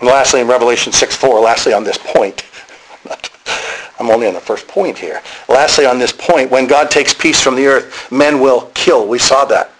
[0.00, 2.44] And lastly, in Revelation 6.4, lastly on this point,
[3.98, 5.22] I'm only on the first point here.
[5.48, 9.06] Lastly, on this point, when God takes peace from the earth, men will kill.
[9.06, 9.70] We saw that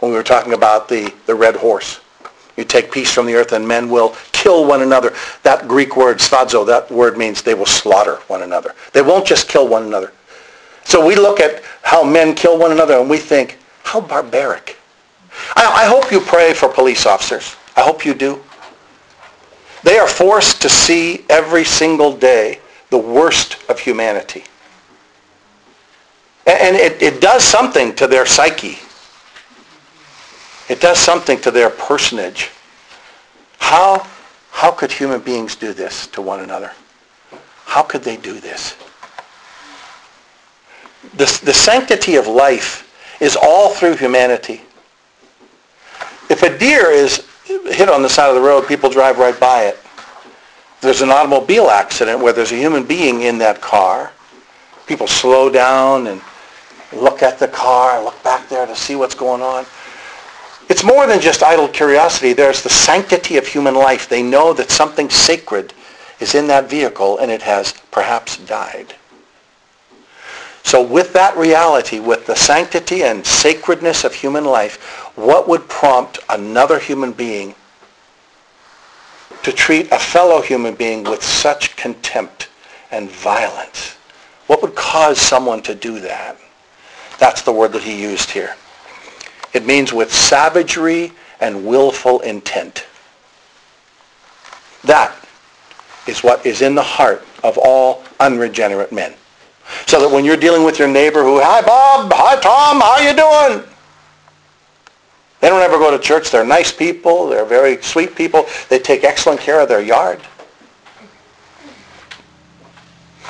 [0.00, 2.00] when we were talking about the, the red horse.
[2.56, 5.14] You take peace from the earth and men will kill one another.
[5.42, 8.74] That Greek word, sphazo, that word means they will slaughter one another.
[8.92, 10.12] They won't just kill one another.
[10.84, 14.76] So we look at how men kill one another and we think, how barbaric.
[15.54, 17.56] I, I hope you pray for police officers.
[17.76, 18.42] I hope you do.
[19.82, 24.44] They are forced to see every single day the worst of humanity.
[26.46, 28.78] And it, it does something to their psyche.
[30.68, 32.50] It does something to their personage.
[33.58, 34.06] How,
[34.50, 36.72] how could human beings do this to one another?
[37.64, 38.76] How could they do this?
[41.14, 42.82] The, the sanctity of life
[43.20, 44.62] is all through humanity.
[46.28, 49.64] If a deer is hit on the side of the road, people drive right by
[49.64, 49.78] it.
[50.80, 54.12] there's an automobile accident where there's a human being in that car,
[54.86, 56.20] people slow down and
[56.92, 59.64] look at the car, and look back there to see what's going on.
[60.68, 62.32] It's more than just idle curiosity.
[62.32, 64.08] There's the sanctity of human life.
[64.08, 65.72] They know that something sacred
[66.18, 68.94] is in that vehicle and it has perhaps died.
[70.64, 74.82] So with that reality, with the sanctity and sacredness of human life,
[75.14, 77.54] what would prompt another human being
[79.44, 82.48] to treat a fellow human being with such contempt
[82.90, 83.96] and violence?
[84.48, 86.36] What would cause someone to do that?
[87.20, 88.56] That's the word that he used here.
[89.56, 92.86] It means with savagery and willful intent.
[94.84, 95.16] That
[96.06, 99.14] is what is in the heart of all unregenerate men.
[99.86, 103.16] So that when you're dealing with your neighbor who, hi Bob, hi Tom, how you
[103.16, 103.66] doing?
[105.40, 106.30] They don't ever go to church.
[106.30, 107.26] They're nice people.
[107.26, 108.44] They're very sweet people.
[108.68, 110.20] They take excellent care of their yard.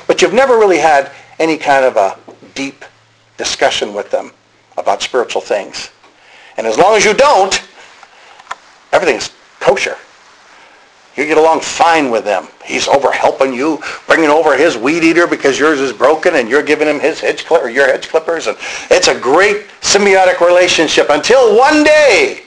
[0.09, 2.19] But you've never really had any kind of a
[2.57, 2.85] deep
[3.37, 4.33] discussion with them
[4.77, 5.91] about spiritual things.
[6.57, 7.63] And as long as you don't,
[8.93, 9.97] everything's kosher.
[11.17, 12.47] You get along fine with them.
[12.65, 16.63] He's over helping you, bringing over his weed eater because yours is broken and you're
[16.63, 18.49] giving him his hedge your hedge clippers.
[18.49, 18.57] And
[18.91, 22.43] it's a great symbiotic relationship until one day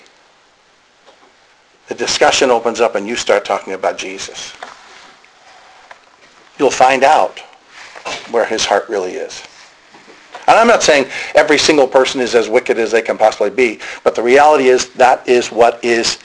[1.88, 4.54] the discussion opens up and you start talking about Jesus.
[6.60, 7.40] You'll find out
[8.30, 9.42] where his heart really is.
[10.50, 13.80] And I'm not saying every single person is as wicked as they can possibly be,
[14.04, 16.18] but the reality is that is what is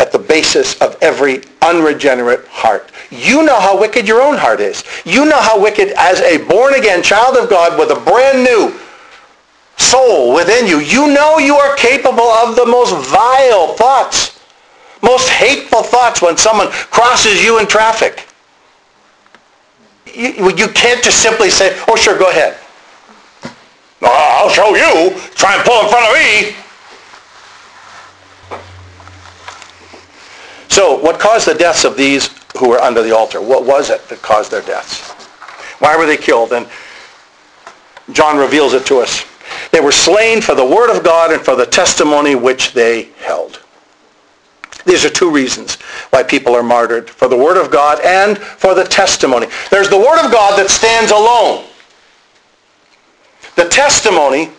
[0.00, 2.90] at the basis of every unregenerate heart.
[3.10, 4.82] You know how wicked your own heart is.
[5.04, 8.80] You know how wicked as a born-again child of God with a brand new
[9.76, 14.40] soul within you, you know you are capable of the most vile thoughts,
[15.02, 18.26] most hateful thoughts when someone crosses you in traffic.
[20.06, 22.56] You, you can't just simply say, oh sure, go ahead.
[24.04, 25.18] I'll show you.
[25.34, 26.56] Try and pull in front of me.
[30.68, 33.40] So what caused the deaths of these who were under the altar?
[33.40, 35.12] What was it that caused their deaths?
[35.80, 36.52] Why were they killed?
[36.52, 36.68] And
[38.12, 39.24] John reveals it to us.
[39.70, 43.60] They were slain for the word of God and for the testimony which they held.
[44.84, 45.76] These are two reasons
[46.10, 49.46] why people are martyred, for the word of God and for the testimony.
[49.70, 51.64] There's the word of God that stands alone.
[53.56, 54.50] The testimony,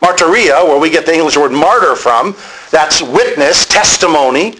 [0.00, 2.36] martyria, where we get the English word martyr from,
[2.70, 4.56] that's witness, testimony.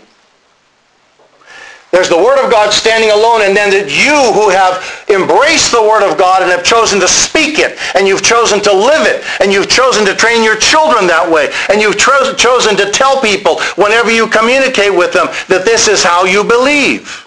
[1.94, 5.80] There's the Word of God standing alone, and then that you who have embraced the
[5.80, 9.22] Word of God and have chosen to speak it, and you've chosen to live it,
[9.38, 13.22] and you've chosen to train your children that way, and you've cho- chosen to tell
[13.22, 17.23] people whenever you communicate with them that this is how you believe.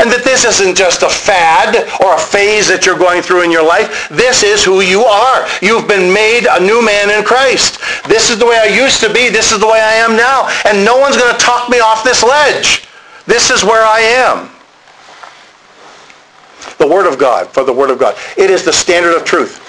[0.00, 3.50] And that this isn't just a fad or a phase that you're going through in
[3.50, 4.08] your life.
[4.08, 5.46] This is who you are.
[5.62, 7.78] You've been made a new man in Christ.
[8.08, 9.30] This is the way I used to be.
[9.30, 10.50] This is the way I am now.
[10.66, 12.88] And no one's going to talk me off this ledge.
[13.26, 14.50] This is where I am.
[16.78, 18.16] The Word of God, for the Word of God.
[18.36, 19.62] It is the standard of truth.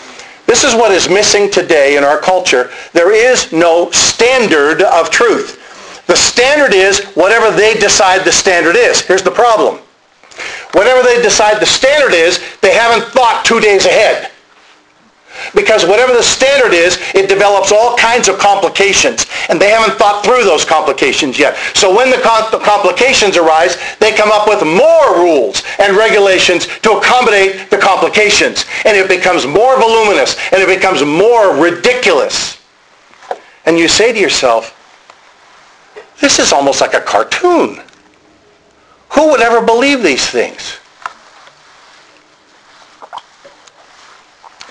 [0.45, 2.71] This is what is missing today in our culture.
[2.93, 5.61] There is no standard of truth.
[6.07, 9.01] The standard is whatever they decide the standard is.
[9.01, 9.79] Here's the problem.
[10.75, 14.29] Whatever they decide the standard is, they haven't thought two days ahead.
[15.53, 19.25] Because whatever the standard is, it develops all kinds of complications.
[19.47, 21.55] And they haven't thought through those complications yet.
[21.75, 27.69] So when the complications arise, they come up with more rules and regulations to accommodate
[27.69, 28.65] the complications.
[28.83, 32.61] And it becomes more voluminous and it becomes more ridiculous.
[33.65, 34.73] And you say to yourself,
[36.19, 37.81] this is almost like a cartoon.
[39.11, 40.77] Who would ever believe these things?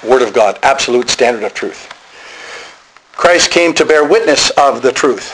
[0.03, 1.91] Word of God, absolute standard of truth.
[3.13, 5.33] Christ came to bear witness of the truth.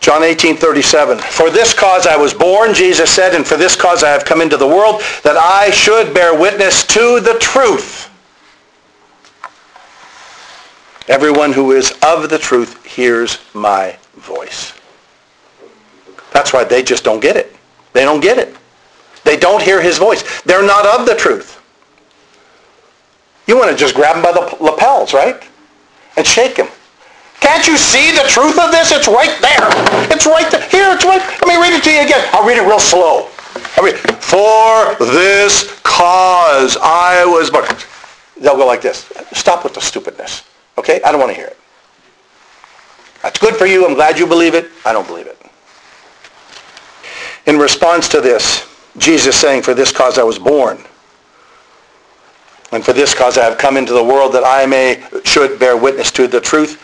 [0.00, 1.18] John 18, 37.
[1.18, 4.40] For this cause I was born, Jesus said, and for this cause I have come
[4.40, 8.10] into the world, that I should bear witness to the truth.
[11.08, 14.72] Everyone who is of the truth hears my voice.
[16.32, 17.54] That's why they just don't get it.
[17.92, 18.54] They don't get it.
[19.24, 20.42] They don't hear his voice.
[20.42, 21.60] They're not of the truth.
[23.46, 25.42] You want to just grab him by the lapels, right?
[26.16, 26.68] And shake him.
[27.40, 28.92] Can't you see the truth of this?
[28.92, 29.68] It's right there.
[30.12, 30.62] It's right there.
[30.68, 31.20] Here, it's right.
[31.20, 32.28] Let me read it to you again.
[32.32, 33.28] I'll read it real slow.
[33.76, 37.66] I mean, for this cause I was born.
[38.40, 39.10] They'll go like this.
[39.32, 40.44] Stop with the stupidness.
[40.78, 41.00] Okay?
[41.04, 41.58] I don't want to hear it.
[43.22, 43.86] That's good for you.
[43.86, 44.70] I'm glad you believe it.
[44.84, 45.38] I don't believe it.
[47.46, 48.68] In response to this,
[48.98, 50.78] Jesus saying, for this cause I was born.
[52.70, 55.76] And for this cause I have come into the world that I may, should bear
[55.76, 56.80] witness to the truth.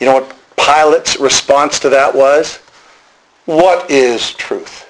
[0.00, 2.56] You know what Pilate's response to that was?
[3.44, 4.86] What is truth?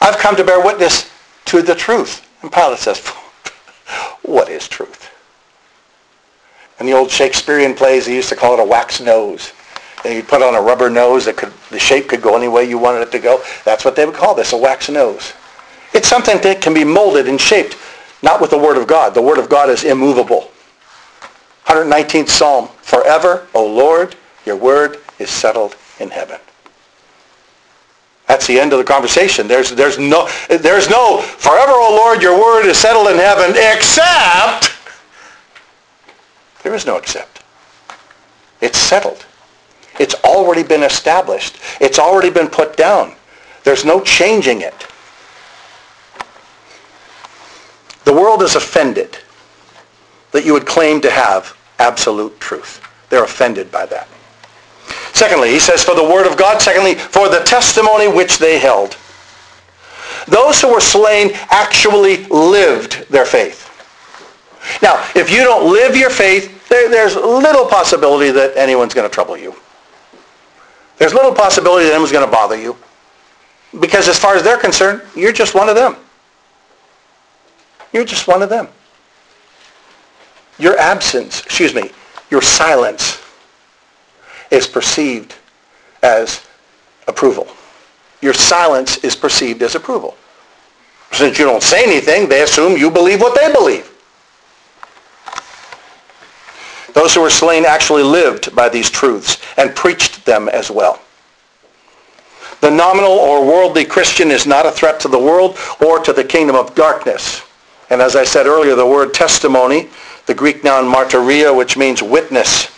[0.00, 1.10] I've come to bear witness
[1.46, 2.26] to the truth.
[2.42, 3.06] And Pilate says,
[4.22, 5.10] what is truth?
[6.80, 9.52] In the old Shakespearean plays, they used to call it a wax nose.
[10.04, 12.68] And you'd put on a rubber nose that could, the shape could go any way
[12.68, 13.42] you wanted it to go.
[13.64, 15.32] That's what they would call this, a wax nose.
[15.92, 17.76] It's something that can be molded and shaped,
[18.22, 19.14] not with the Word of God.
[19.14, 20.50] The Word of God is immovable.
[21.68, 26.40] 119th Psalm, forever, O Lord, your word is settled in heaven.
[28.26, 29.46] That's the end of the conversation.
[29.46, 34.72] There's, there's, no, there's no, forever, O Lord, your word is settled in heaven, except,
[36.62, 37.42] there is no except.
[38.62, 39.26] It's settled.
[39.98, 41.58] It's already been established.
[41.80, 43.14] It's already been put down.
[43.64, 44.86] There's no changing it.
[48.04, 49.18] The world is offended
[50.32, 52.82] that you would claim to have absolute truth.
[53.10, 54.08] They're offended by that.
[55.12, 56.62] Secondly, he says, for the word of God.
[56.62, 58.96] Secondly, for the testimony which they held.
[60.26, 63.64] Those who were slain actually lived their faith.
[64.82, 69.14] Now, if you don't live your faith, there, there's little possibility that anyone's going to
[69.14, 69.54] trouble you.
[70.98, 72.76] There's little possibility that anyone's going to bother you.
[73.80, 75.96] Because as far as they're concerned, you're just one of them.
[77.92, 78.68] You're just one of them.
[80.58, 81.90] Your absence, excuse me,
[82.30, 83.22] your silence
[84.50, 85.34] is perceived
[86.02, 86.46] as
[87.06, 87.46] approval.
[88.20, 90.16] Your silence is perceived as approval.
[91.12, 93.87] Since you don't say anything, they assume you believe what they believe.
[96.98, 101.00] Those who were slain actually lived by these truths and preached them as well.
[102.60, 106.24] The nominal or worldly Christian is not a threat to the world or to the
[106.24, 107.42] kingdom of darkness.
[107.88, 109.90] And as I said earlier, the word testimony
[110.26, 112.68] the Greek noun martyria, which means witness.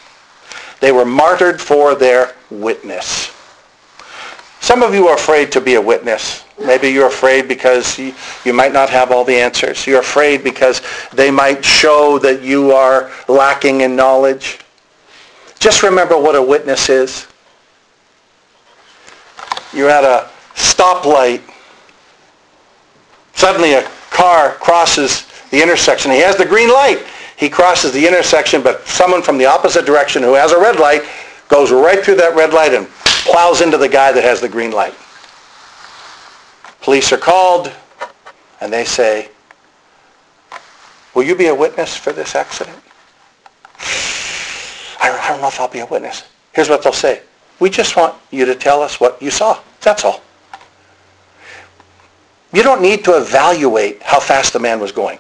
[0.81, 3.33] They were martyred for their witness.
[4.61, 6.45] Some of you are afraid to be a witness.
[6.61, 9.87] Maybe you're afraid because you, you might not have all the answers.
[9.87, 10.83] You're afraid because
[11.13, 14.59] they might show that you are lacking in knowledge.
[15.59, 17.27] Just remember what a witness is.
[19.73, 21.41] You're at a stoplight.
[23.35, 26.11] Suddenly a car crosses the intersection.
[26.11, 27.05] He has the green light.
[27.37, 31.05] He crosses the intersection, but someone from the opposite direction who has a red light
[31.49, 32.87] goes right through that red light and
[33.25, 34.95] plows into the guy that has the green light.
[36.83, 37.71] Police are called,
[38.61, 39.29] and they say,
[41.15, 42.79] will you be a witness for this accident?
[45.03, 46.25] I don't know if I'll be a witness.
[46.53, 47.23] Here's what they'll say.
[47.59, 49.61] We just want you to tell us what you saw.
[49.83, 50.23] That's all.
[52.53, 55.19] You don't need to evaluate how fast the man was going.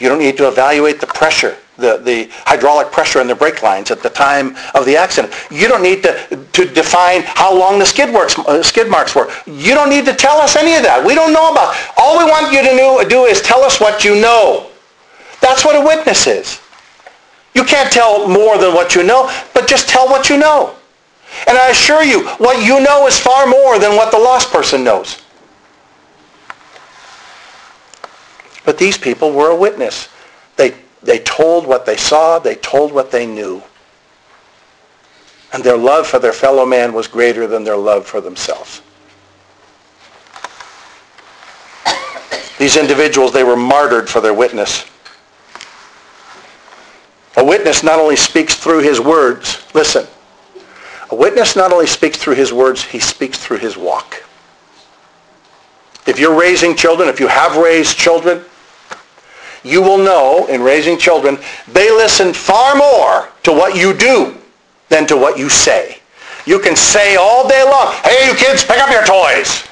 [0.00, 3.90] You don't need to evaluate the pressure, the, the hydraulic pressure in the brake lines
[3.90, 5.32] at the time of the accident.
[5.50, 9.30] You don't need to, to define how long the skid, works, uh, skid marks were.
[9.46, 11.04] You don't need to tell us any of that.
[11.04, 11.76] We don't know about.
[11.98, 14.70] All we want you to know, do is tell us what you know.
[15.42, 16.60] That's what a witness is.
[17.54, 20.74] You can't tell more than what you know, but just tell what you know.
[21.46, 24.82] And I assure you, what you know is far more than what the lost person
[24.82, 25.19] knows.
[28.70, 30.08] But these people were a witness.
[30.54, 32.38] They, they told what they saw.
[32.38, 33.60] They told what they knew.
[35.52, 38.80] And their love for their fellow man was greater than their love for themselves.
[42.60, 44.84] These individuals, they were martyred for their witness.
[47.38, 50.06] A witness not only speaks through his words, listen,
[51.10, 54.22] a witness not only speaks through his words, he speaks through his walk.
[56.06, 58.44] If you're raising children, if you have raised children,
[59.62, 61.38] you will know in raising children,
[61.68, 64.36] they listen far more to what you do
[64.88, 65.98] than to what you say.
[66.46, 69.66] You can say all day long, hey, you kids, pick up your toys.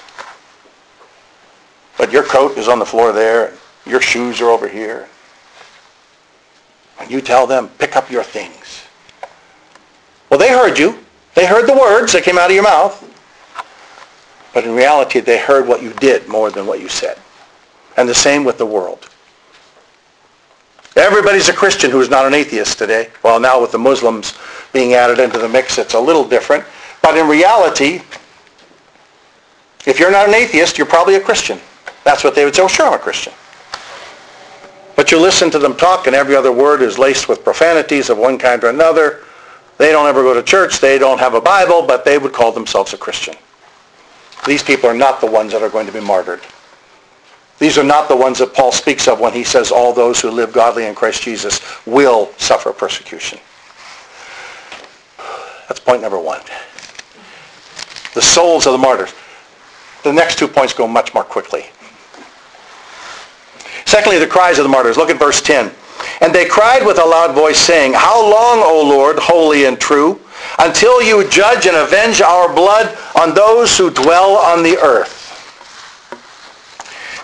[1.97, 3.55] But your coat is on the floor there,
[3.86, 5.09] your shoes are over here.
[7.01, 8.82] And you tell them, pick up your things.
[10.30, 10.99] Well, they heard you.
[11.34, 13.05] They heard the words that came out of your mouth.
[14.53, 17.18] But in reality, they heard what you did more than what you said.
[17.97, 19.09] And the same with the world.
[20.99, 23.09] Everybody's a Christian who's not an atheist today.
[23.22, 24.34] Well, now with the Muslims
[24.72, 26.64] being added into the mix, it's a little different.
[27.03, 28.03] But in reality,
[29.86, 31.61] if you're not an atheist, you're probably a Christian.
[32.05, 32.62] That's what they would say.
[32.62, 33.32] Oh, sure, I'm a Christian.
[34.96, 38.18] But you listen to them talk, and every other word is laced with profanities of
[38.18, 39.20] one kind or another.
[39.78, 40.80] They don't ever go to church.
[40.80, 43.36] They don't have a Bible, but they would call themselves a Christian.
[44.44, 46.40] These people are not the ones that are going to be martyred.
[47.59, 50.30] These are not the ones that Paul speaks of when he says all those who
[50.30, 53.38] live godly in Christ Jesus will suffer persecution.
[55.68, 56.40] That's point number one.
[58.14, 59.12] The souls of the martyrs.
[60.04, 61.66] The next two points go much more quickly.
[63.84, 64.96] Secondly, the cries of the martyrs.
[64.96, 65.70] Look at verse 10.
[66.20, 70.20] And they cried with a loud voice, saying, How long, O Lord, holy and true,
[70.59, 75.17] until you judge and avenge our blood on those who dwell on the earth?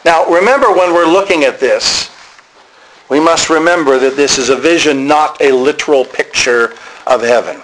[0.05, 2.11] Now, remember when we're looking at this,
[3.09, 6.75] we must remember that this is a vision, not a literal picture
[7.07, 7.63] of heaven.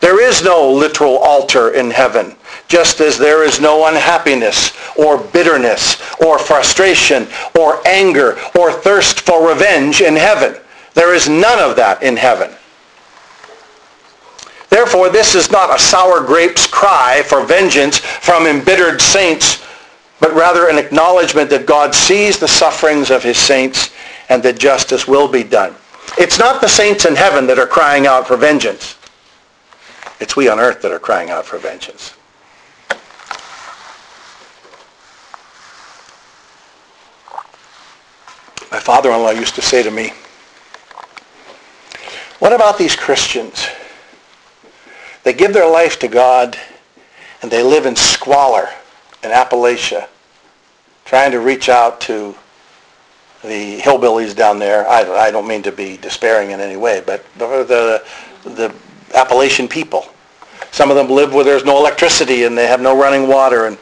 [0.00, 2.36] There is no literal altar in heaven,
[2.68, 7.26] just as there is no unhappiness or bitterness or frustration
[7.58, 10.60] or anger or thirst for revenge in heaven.
[10.94, 12.50] There is none of that in heaven.
[14.68, 19.65] Therefore, this is not a sour grapes cry for vengeance from embittered saints
[20.20, 23.90] but rather an acknowledgement that God sees the sufferings of his saints
[24.28, 25.74] and that justice will be done.
[26.18, 28.96] It's not the saints in heaven that are crying out for vengeance.
[30.20, 32.14] It's we on earth that are crying out for vengeance.
[38.70, 40.12] My father-in-law used to say to me,
[42.38, 43.66] what about these Christians?
[45.22, 46.56] They give their life to God
[47.42, 48.68] and they live in squalor
[49.26, 50.08] in Appalachia
[51.04, 52.34] trying to reach out to
[53.42, 54.88] the hillbillies down there.
[54.88, 57.46] I, I don't mean to be despairing in any way, but the,
[58.44, 58.74] the, the
[59.14, 60.06] Appalachian people.
[60.72, 63.66] Some of them live where there's no electricity and they have no running water.
[63.66, 63.78] And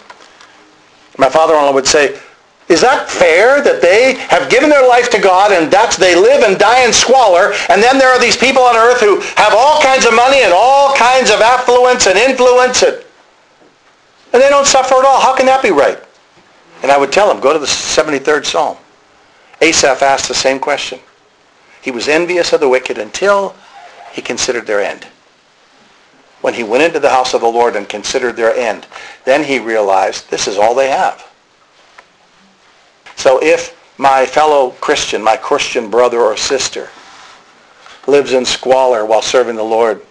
[1.19, 2.21] my father-in-law would say,
[2.69, 6.45] is that fair that they have given their life to God and that's they live
[6.45, 9.83] and die in squalor and then there are these people on earth who have all
[9.83, 13.04] kinds of money and all kinds of affluence and influence and
[14.35, 15.21] and they don't suffer at all.
[15.21, 15.99] How can that be right?
[16.83, 18.77] And I would tell him, go to the 73rd Psalm.
[19.63, 20.99] Asaph asked the same question.
[21.81, 23.55] He was envious of the wicked until
[24.13, 25.05] he considered their end.
[26.41, 28.89] When he went into the house of the Lord and considered their end,
[29.25, 31.25] then he realized this is all they have.
[33.17, 36.89] So if my fellow Christian, my Christian brother or sister,
[38.09, 40.05] lives in squalor while serving the Lord,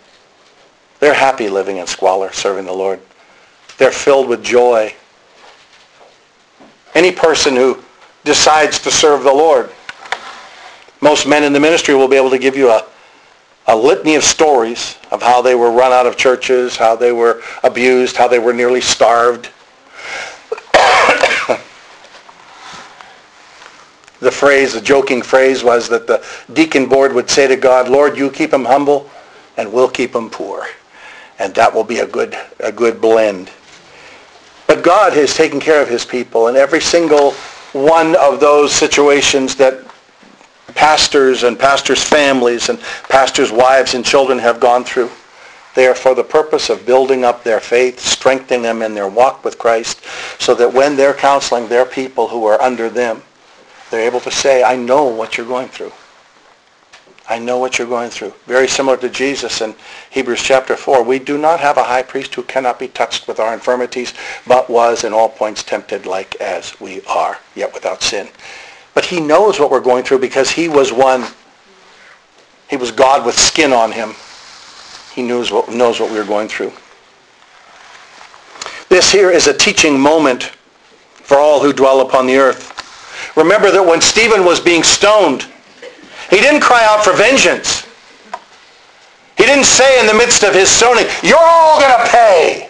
[1.02, 3.02] they're happy living in squalor, serving the Lord.
[3.78, 4.94] They're filled with joy.
[6.96, 7.80] Any person who
[8.24, 9.72] decides to serve the Lord.
[11.02, 12.86] Most men in the ministry will be able to give you a,
[13.68, 17.42] a litany of stories of how they were run out of churches, how they were
[17.64, 19.46] abused, how they were nearly starved.
[24.20, 28.18] the phrase, the joking phrase was that the deacon board would say to God, Lord,
[28.18, 29.10] you keep him humble
[29.58, 30.66] and we'll keep him poor.
[31.40, 33.52] And that will be a good, a good blend.
[34.68, 37.32] But God has taken care of his people in every single
[37.74, 39.84] one of those situations that
[40.76, 45.10] pastors and pastors' families and pastors' wives and children have gone through.
[45.76, 49.44] They are for the purpose of building up their faith, strengthening them in their walk
[49.44, 50.02] with Christ,
[50.40, 53.24] so that when they're counseling their people who are under them,
[53.90, 55.92] they're able to say, I know what you're going through.
[57.30, 58.34] I know what you're going through.
[58.48, 59.76] Very similar to Jesus in
[60.10, 61.04] Hebrews chapter 4.
[61.04, 64.14] We do not have a high priest who cannot be touched with our infirmities,
[64.46, 68.28] but was in all points tempted like as we are, yet without sin.
[68.94, 71.26] But he knows what we're going through because he was one.
[72.70, 74.16] He was God with skin on him.
[75.14, 76.74] He knows what, knows what we are going through.
[78.90, 80.52] This here is a teaching moment
[81.14, 82.72] for all who dwell upon the earth.
[83.38, 85.48] Remember that when Stephen was being stoned,
[86.34, 87.86] he didn't cry out for vengeance.
[89.38, 92.70] He didn't say in the midst of his stoning, you're all going to pay.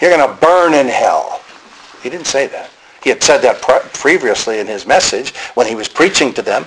[0.00, 1.42] You're going to burn in hell.
[2.02, 2.70] He didn't say that.
[3.02, 3.60] He had said that
[3.92, 6.64] previously in his message when he was preaching to them.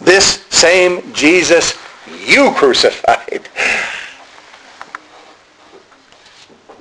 [0.00, 1.76] This same Jesus
[2.24, 3.48] you crucified.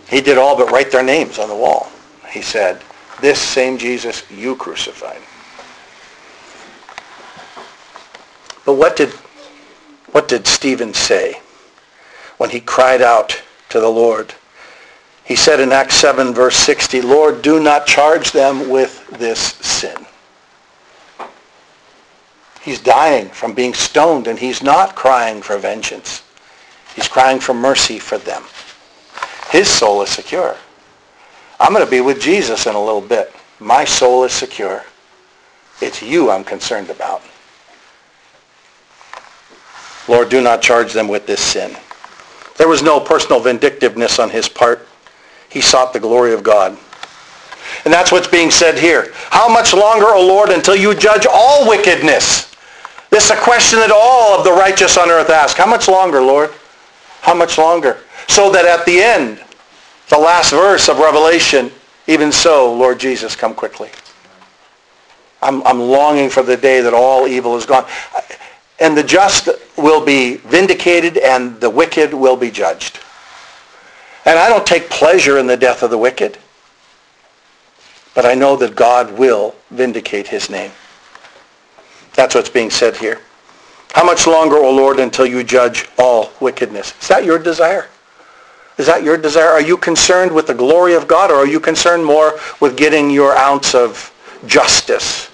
[0.09, 1.91] He did all but write their names on the wall.
[2.29, 2.81] He said,
[3.21, 5.21] this same Jesus you crucified.
[8.69, 9.09] But what did,
[10.11, 11.41] what did Stephen say
[12.37, 14.35] when he cried out to the Lord?
[15.25, 20.05] He said in Acts 7 verse 60, Lord, do not charge them with this sin.
[22.61, 26.21] He's dying from being stoned and he's not crying for vengeance.
[26.95, 28.43] He's crying for mercy for them.
[29.49, 30.55] His soul is secure.
[31.59, 33.33] I'm going to be with Jesus in a little bit.
[33.59, 34.83] My soul is secure.
[35.81, 37.23] It's you I'm concerned about.
[40.09, 41.77] Lord, do not charge them with this sin.
[42.57, 44.87] There was no personal vindictiveness on his part.
[45.49, 46.77] he sought the glory of God.
[47.85, 49.13] And that's what's being said here.
[49.29, 52.53] How much longer, O Lord, until you judge all wickedness?
[53.11, 55.57] This is a question that all of the righteous on earth ask.
[55.57, 56.51] How much longer, Lord?
[57.21, 57.97] How much longer?
[58.27, 59.43] So that at the end,
[60.09, 61.71] the last verse of Revelation,
[62.07, 63.89] even so, Lord Jesus, come quickly.
[65.41, 67.85] I'm, I'm longing for the day that all evil is gone.
[68.79, 72.99] And the just will be vindicated and the wicked will be judged.
[74.25, 76.37] And I don't take pleasure in the death of the wicked,
[78.13, 80.71] but I know that God will vindicate his name.
[82.13, 83.21] That's what's being said here.
[83.93, 86.93] How much longer, O Lord, until you judge all wickedness?
[87.01, 87.87] Is that your desire?
[88.77, 89.49] Is that your desire?
[89.49, 93.09] Are you concerned with the glory of God or are you concerned more with getting
[93.09, 94.13] your ounce of
[94.45, 95.29] justice?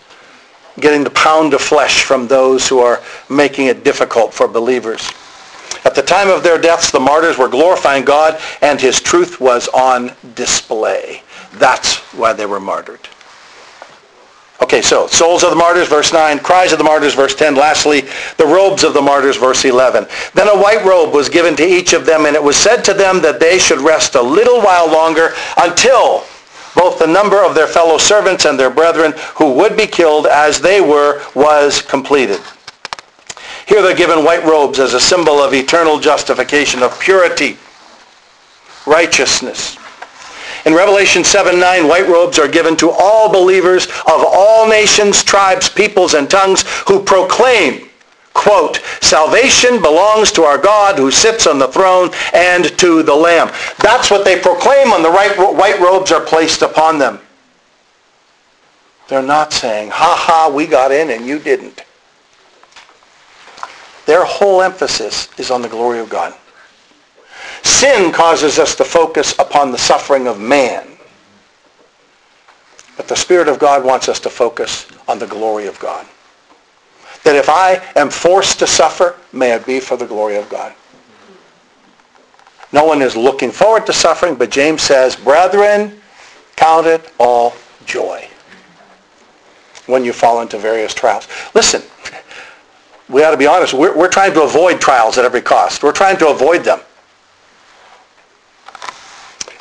[0.79, 5.09] Getting the pound of flesh from those who are making it difficult for believers.
[5.85, 9.67] At the time of their deaths, the martyrs were glorifying God and his truth was
[9.69, 11.21] on display.
[11.53, 13.07] That's why they were martyred.
[14.61, 17.55] Okay, so souls of the martyrs, verse 9, cries of the martyrs, verse 10.
[17.55, 18.01] Lastly,
[18.37, 20.07] the robes of the martyrs, verse 11.
[20.33, 22.93] Then a white robe was given to each of them, and it was said to
[22.93, 26.23] them that they should rest a little while longer until
[26.75, 30.59] both the number of their fellow servants and their brethren who would be killed as
[30.59, 32.41] they were was completed.
[33.67, 37.57] Here they're given white robes as a symbol of eternal justification, of purity,
[38.85, 39.77] righteousness.
[40.65, 45.69] In Revelation 7, 9, white robes are given to all believers of all nations, tribes,
[45.69, 47.87] peoples, and tongues who proclaim,
[48.35, 53.49] quote, salvation belongs to our God who sits on the throne and to the Lamb.
[53.79, 57.19] That's what they proclaim when the white robes are placed upon them.
[59.07, 61.83] They're not saying, ha ha, we got in and you didn't.
[64.05, 66.35] Their whole emphasis is on the glory of God.
[67.63, 70.87] Sin causes us to focus upon the suffering of man.
[72.97, 76.05] But the Spirit of God wants us to focus on the glory of God.
[77.25, 80.73] That if I am forced to suffer, may it be for the glory of God.
[82.71, 85.99] No one is looking forward to suffering, but James says, brethren,
[86.55, 87.55] count it all
[87.85, 88.27] joy
[89.87, 91.27] when you fall into various trials.
[91.55, 91.81] Listen,
[93.09, 93.73] we ought to be honest.
[93.73, 95.81] We're, we're trying to avoid trials at every cost.
[95.81, 96.79] We're trying to avoid them.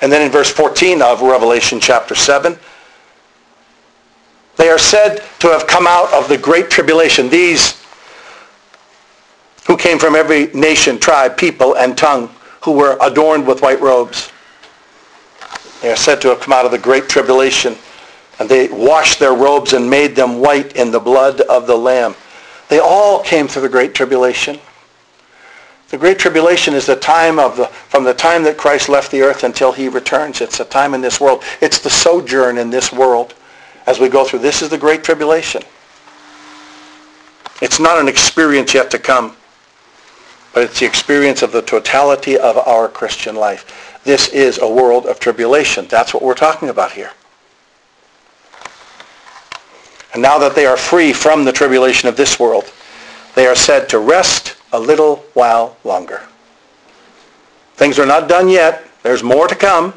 [0.03, 2.59] And then in verse 14 of Revelation chapter 7,
[4.57, 7.29] they are said to have come out of the great tribulation.
[7.29, 7.83] These
[9.67, 12.29] who came from every nation, tribe, people, and tongue,
[12.63, 14.31] who were adorned with white robes.
[15.83, 17.77] They are said to have come out of the great tribulation.
[18.39, 22.15] And they washed their robes and made them white in the blood of the Lamb.
[22.69, 24.59] They all came through the Great Tribulation.
[25.91, 29.23] The Great Tribulation is the time of the, from the time that Christ left the
[29.23, 30.41] earth until he returns.
[30.41, 31.45] It's a time in this world.
[31.61, 33.35] It's the sojourn in this world
[33.87, 34.41] as we go through.
[34.41, 35.63] This is the Great Tribulation.
[37.63, 39.37] It's not an experience yet to come,
[40.53, 44.01] but it's the experience of the totality of our Christian life.
[44.05, 45.87] This is a world of tribulation.
[45.89, 47.13] That's what we're talking about here.
[50.13, 52.73] And now that they are free from the tribulation of this world,
[53.35, 56.23] they are said to rest a little while longer.
[57.75, 58.85] Things are not done yet.
[59.03, 59.93] There's more to come.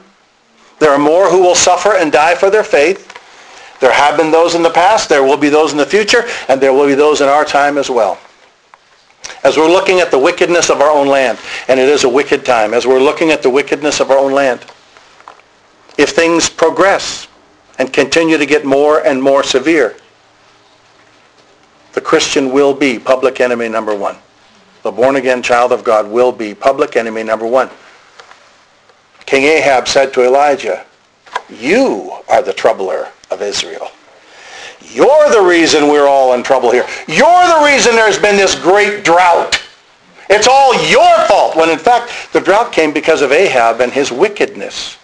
[0.80, 3.17] There are more who will suffer and die for their faith.
[3.80, 5.10] There have been those in the past.
[5.10, 6.26] There will be those in the future.
[6.48, 8.20] And there will be those in our time as well.
[9.44, 12.46] As we're looking at the wickedness of our own land, and it is a wicked
[12.46, 14.66] time, as we're looking at the wickedness of our own land,
[15.98, 17.28] if things progress
[17.78, 19.96] and continue to get more and more severe,
[21.94, 24.18] the Christian will be public enemy number one.
[24.84, 27.70] The born-again child of God will be public enemy number one.
[29.26, 30.86] King Ahab said to Elijah,
[31.50, 33.92] you are the troubler of Israel.
[34.82, 36.86] You're the reason we're all in trouble here.
[37.08, 39.62] You're the reason there's been this great drought.
[40.30, 44.12] It's all your fault, when in fact the drought came because of Ahab and his
[44.12, 44.98] wickedness.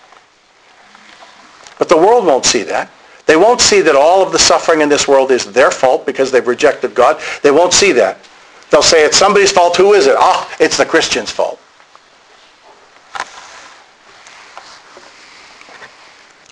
[1.79, 2.91] But the world won't see that.
[3.25, 6.31] They won't see that all of the suffering in this world is their fault because
[6.31, 7.21] they've rejected God.
[7.41, 8.19] They won't see that.
[8.69, 9.77] They'll say it's somebody's fault.
[9.77, 10.15] Who is it?
[10.17, 11.59] Ah, it's the Christian's fault.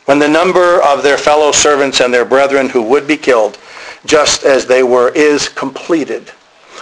[0.05, 3.57] When the number of their fellow servants and their brethren who would be killed,
[4.05, 6.31] just as they were, is completed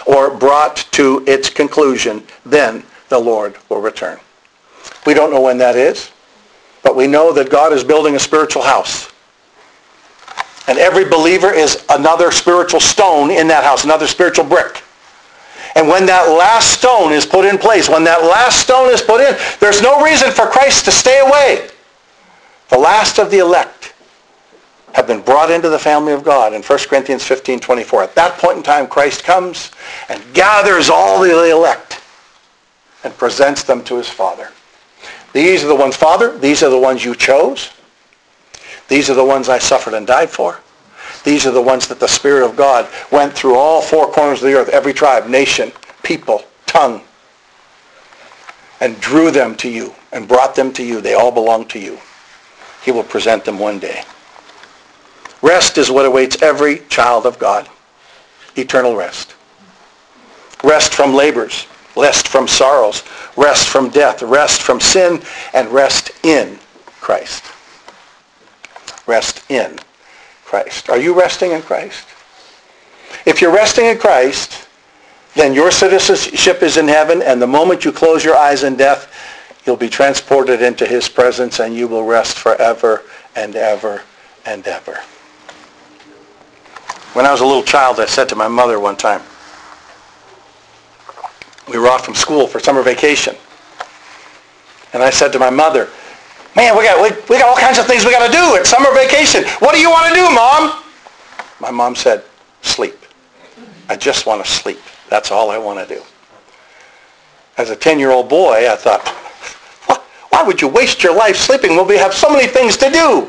[0.06, 4.18] or brought to its conclusion, then the Lord will return.
[5.06, 6.10] We don't know when that is,
[6.82, 9.12] but we know that God is building a spiritual house.
[10.66, 14.82] And every believer is another spiritual stone in that house, another spiritual brick.
[15.74, 19.20] And when that last stone is put in place, when that last stone is put
[19.20, 21.70] in, there's no reason for Christ to stay away.
[22.70, 23.94] The last of the elect,
[24.94, 28.02] have been brought into the family of God in 1 Corinthians 15, 24.
[28.02, 29.70] At that point in time, Christ comes
[30.08, 32.00] and gathers all the elect
[33.04, 34.48] and presents them to his Father.
[35.32, 37.70] These are the ones, Father, these are the ones you chose.
[38.88, 40.58] These are the ones I suffered and died for.
[41.22, 44.48] These are the ones that the Spirit of God went through all four corners of
[44.48, 45.70] the earth, every tribe, nation,
[46.02, 47.02] people, tongue,
[48.80, 51.00] and drew them to you and brought them to you.
[51.00, 51.98] They all belong to you.
[52.82, 54.04] He will present them one day.
[55.42, 57.68] Rest is what awaits every child of God.
[58.56, 59.34] Eternal rest.
[60.62, 61.66] Rest from labors,
[61.96, 63.02] rest from sorrows,
[63.36, 65.22] rest from death, rest from sin,
[65.54, 66.58] and rest in
[67.00, 67.44] Christ.
[69.06, 69.78] Rest in
[70.44, 70.90] Christ.
[70.90, 72.06] Are you resting in Christ?
[73.24, 74.68] If you're resting in Christ,
[75.34, 79.12] then your citizenship is in heaven, and the moment you close your eyes in death,
[79.64, 83.02] you'll be transported into his presence, and you will rest forever
[83.36, 84.02] and ever
[84.46, 84.98] and ever.
[87.12, 89.22] When I was a little child, I said to my mother one time,
[91.68, 93.36] we were off from school for summer vacation.
[94.92, 95.88] And I said to my mother,
[96.56, 98.56] man, we got, we, we got all kinds of things we got to do.
[98.56, 99.44] It's summer vacation.
[99.60, 100.82] What do you want to do, Mom?
[101.60, 102.24] My mom said,
[102.62, 102.96] sleep.
[103.88, 104.80] I just want to sleep.
[105.08, 106.02] That's all I want to do.
[107.56, 109.04] As a 10-year-old boy, I thought,
[110.30, 113.28] why would you waste your life sleeping when we have so many things to do?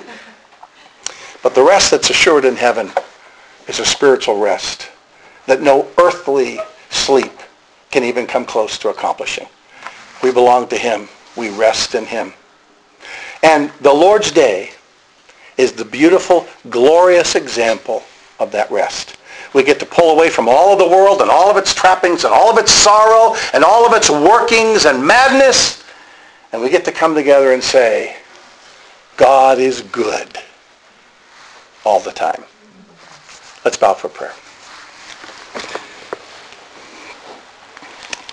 [1.43, 2.91] But the rest that's assured in heaven
[3.67, 4.89] is a spiritual rest
[5.47, 7.31] that no earthly sleep
[7.89, 9.47] can even come close to accomplishing.
[10.23, 11.09] We belong to him.
[11.35, 12.33] We rest in him.
[13.43, 14.71] And the Lord's Day
[15.57, 18.03] is the beautiful, glorious example
[18.39, 19.17] of that rest.
[19.53, 22.23] We get to pull away from all of the world and all of its trappings
[22.23, 25.80] and all of its sorrow and all of its workings and madness.
[26.51, 28.17] And we get to come together and say,
[29.17, 30.37] God is good
[31.85, 32.43] all the time.
[33.63, 34.33] Let's bow for prayer.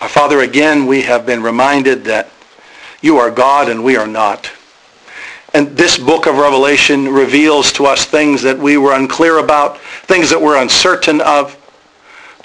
[0.01, 2.31] Our Father, again, we have been reminded that
[3.01, 4.51] you are God and we are not.
[5.55, 10.31] And this book of Revelation reveals to us things that we were unclear about, things
[10.31, 11.58] that we're uncertain of,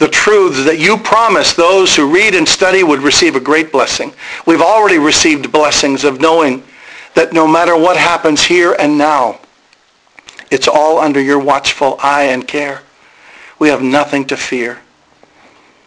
[0.04, 4.14] the truths that you promised those who read and study would receive a great blessing.
[4.46, 6.62] We've already received blessings of knowing
[7.16, 9.40] that no matter what happens here and now,
[10.52, 12.82] it's all under your watchful eye and care.
[13.60, 14.82] We have nothing to fear.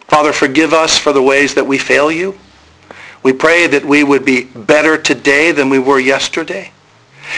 [0.09, 2.39] Father, forgive us for the ways that we fail you.
[3.23, 6.73] We pray that we would be better today than we were yesterday.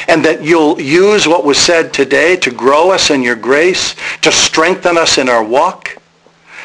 [0.06, 4.30] And that you'll use what was said today to grow us in your grace, to
[4.30, 5.96] strengthen us in our walk,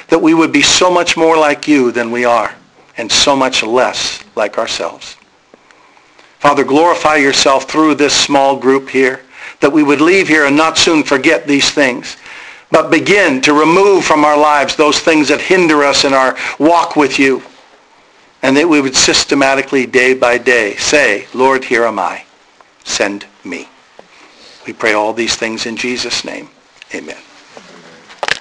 [0.10, 2.54] that we would be so much more like you than we are,
[2.98, 5.18] and so much less like ourselves.
[6.40, 9.22] Father, glorify yourself through this small group here,
[9.62, 12.18] that we would leave here and not soon forget these things,
[12.70, 16.96] but begin to remove from our lives those things that hinder us in our walk
[16.96, 17.42] with you,
[18.42, 22.26] and that we would systematically, day by day, say, Lord, here am I.
[22.84, 23.70] Send me.
[24.68, 26.50] We pray all these things in Jesus' name.
[26.94, 27.18] Amen.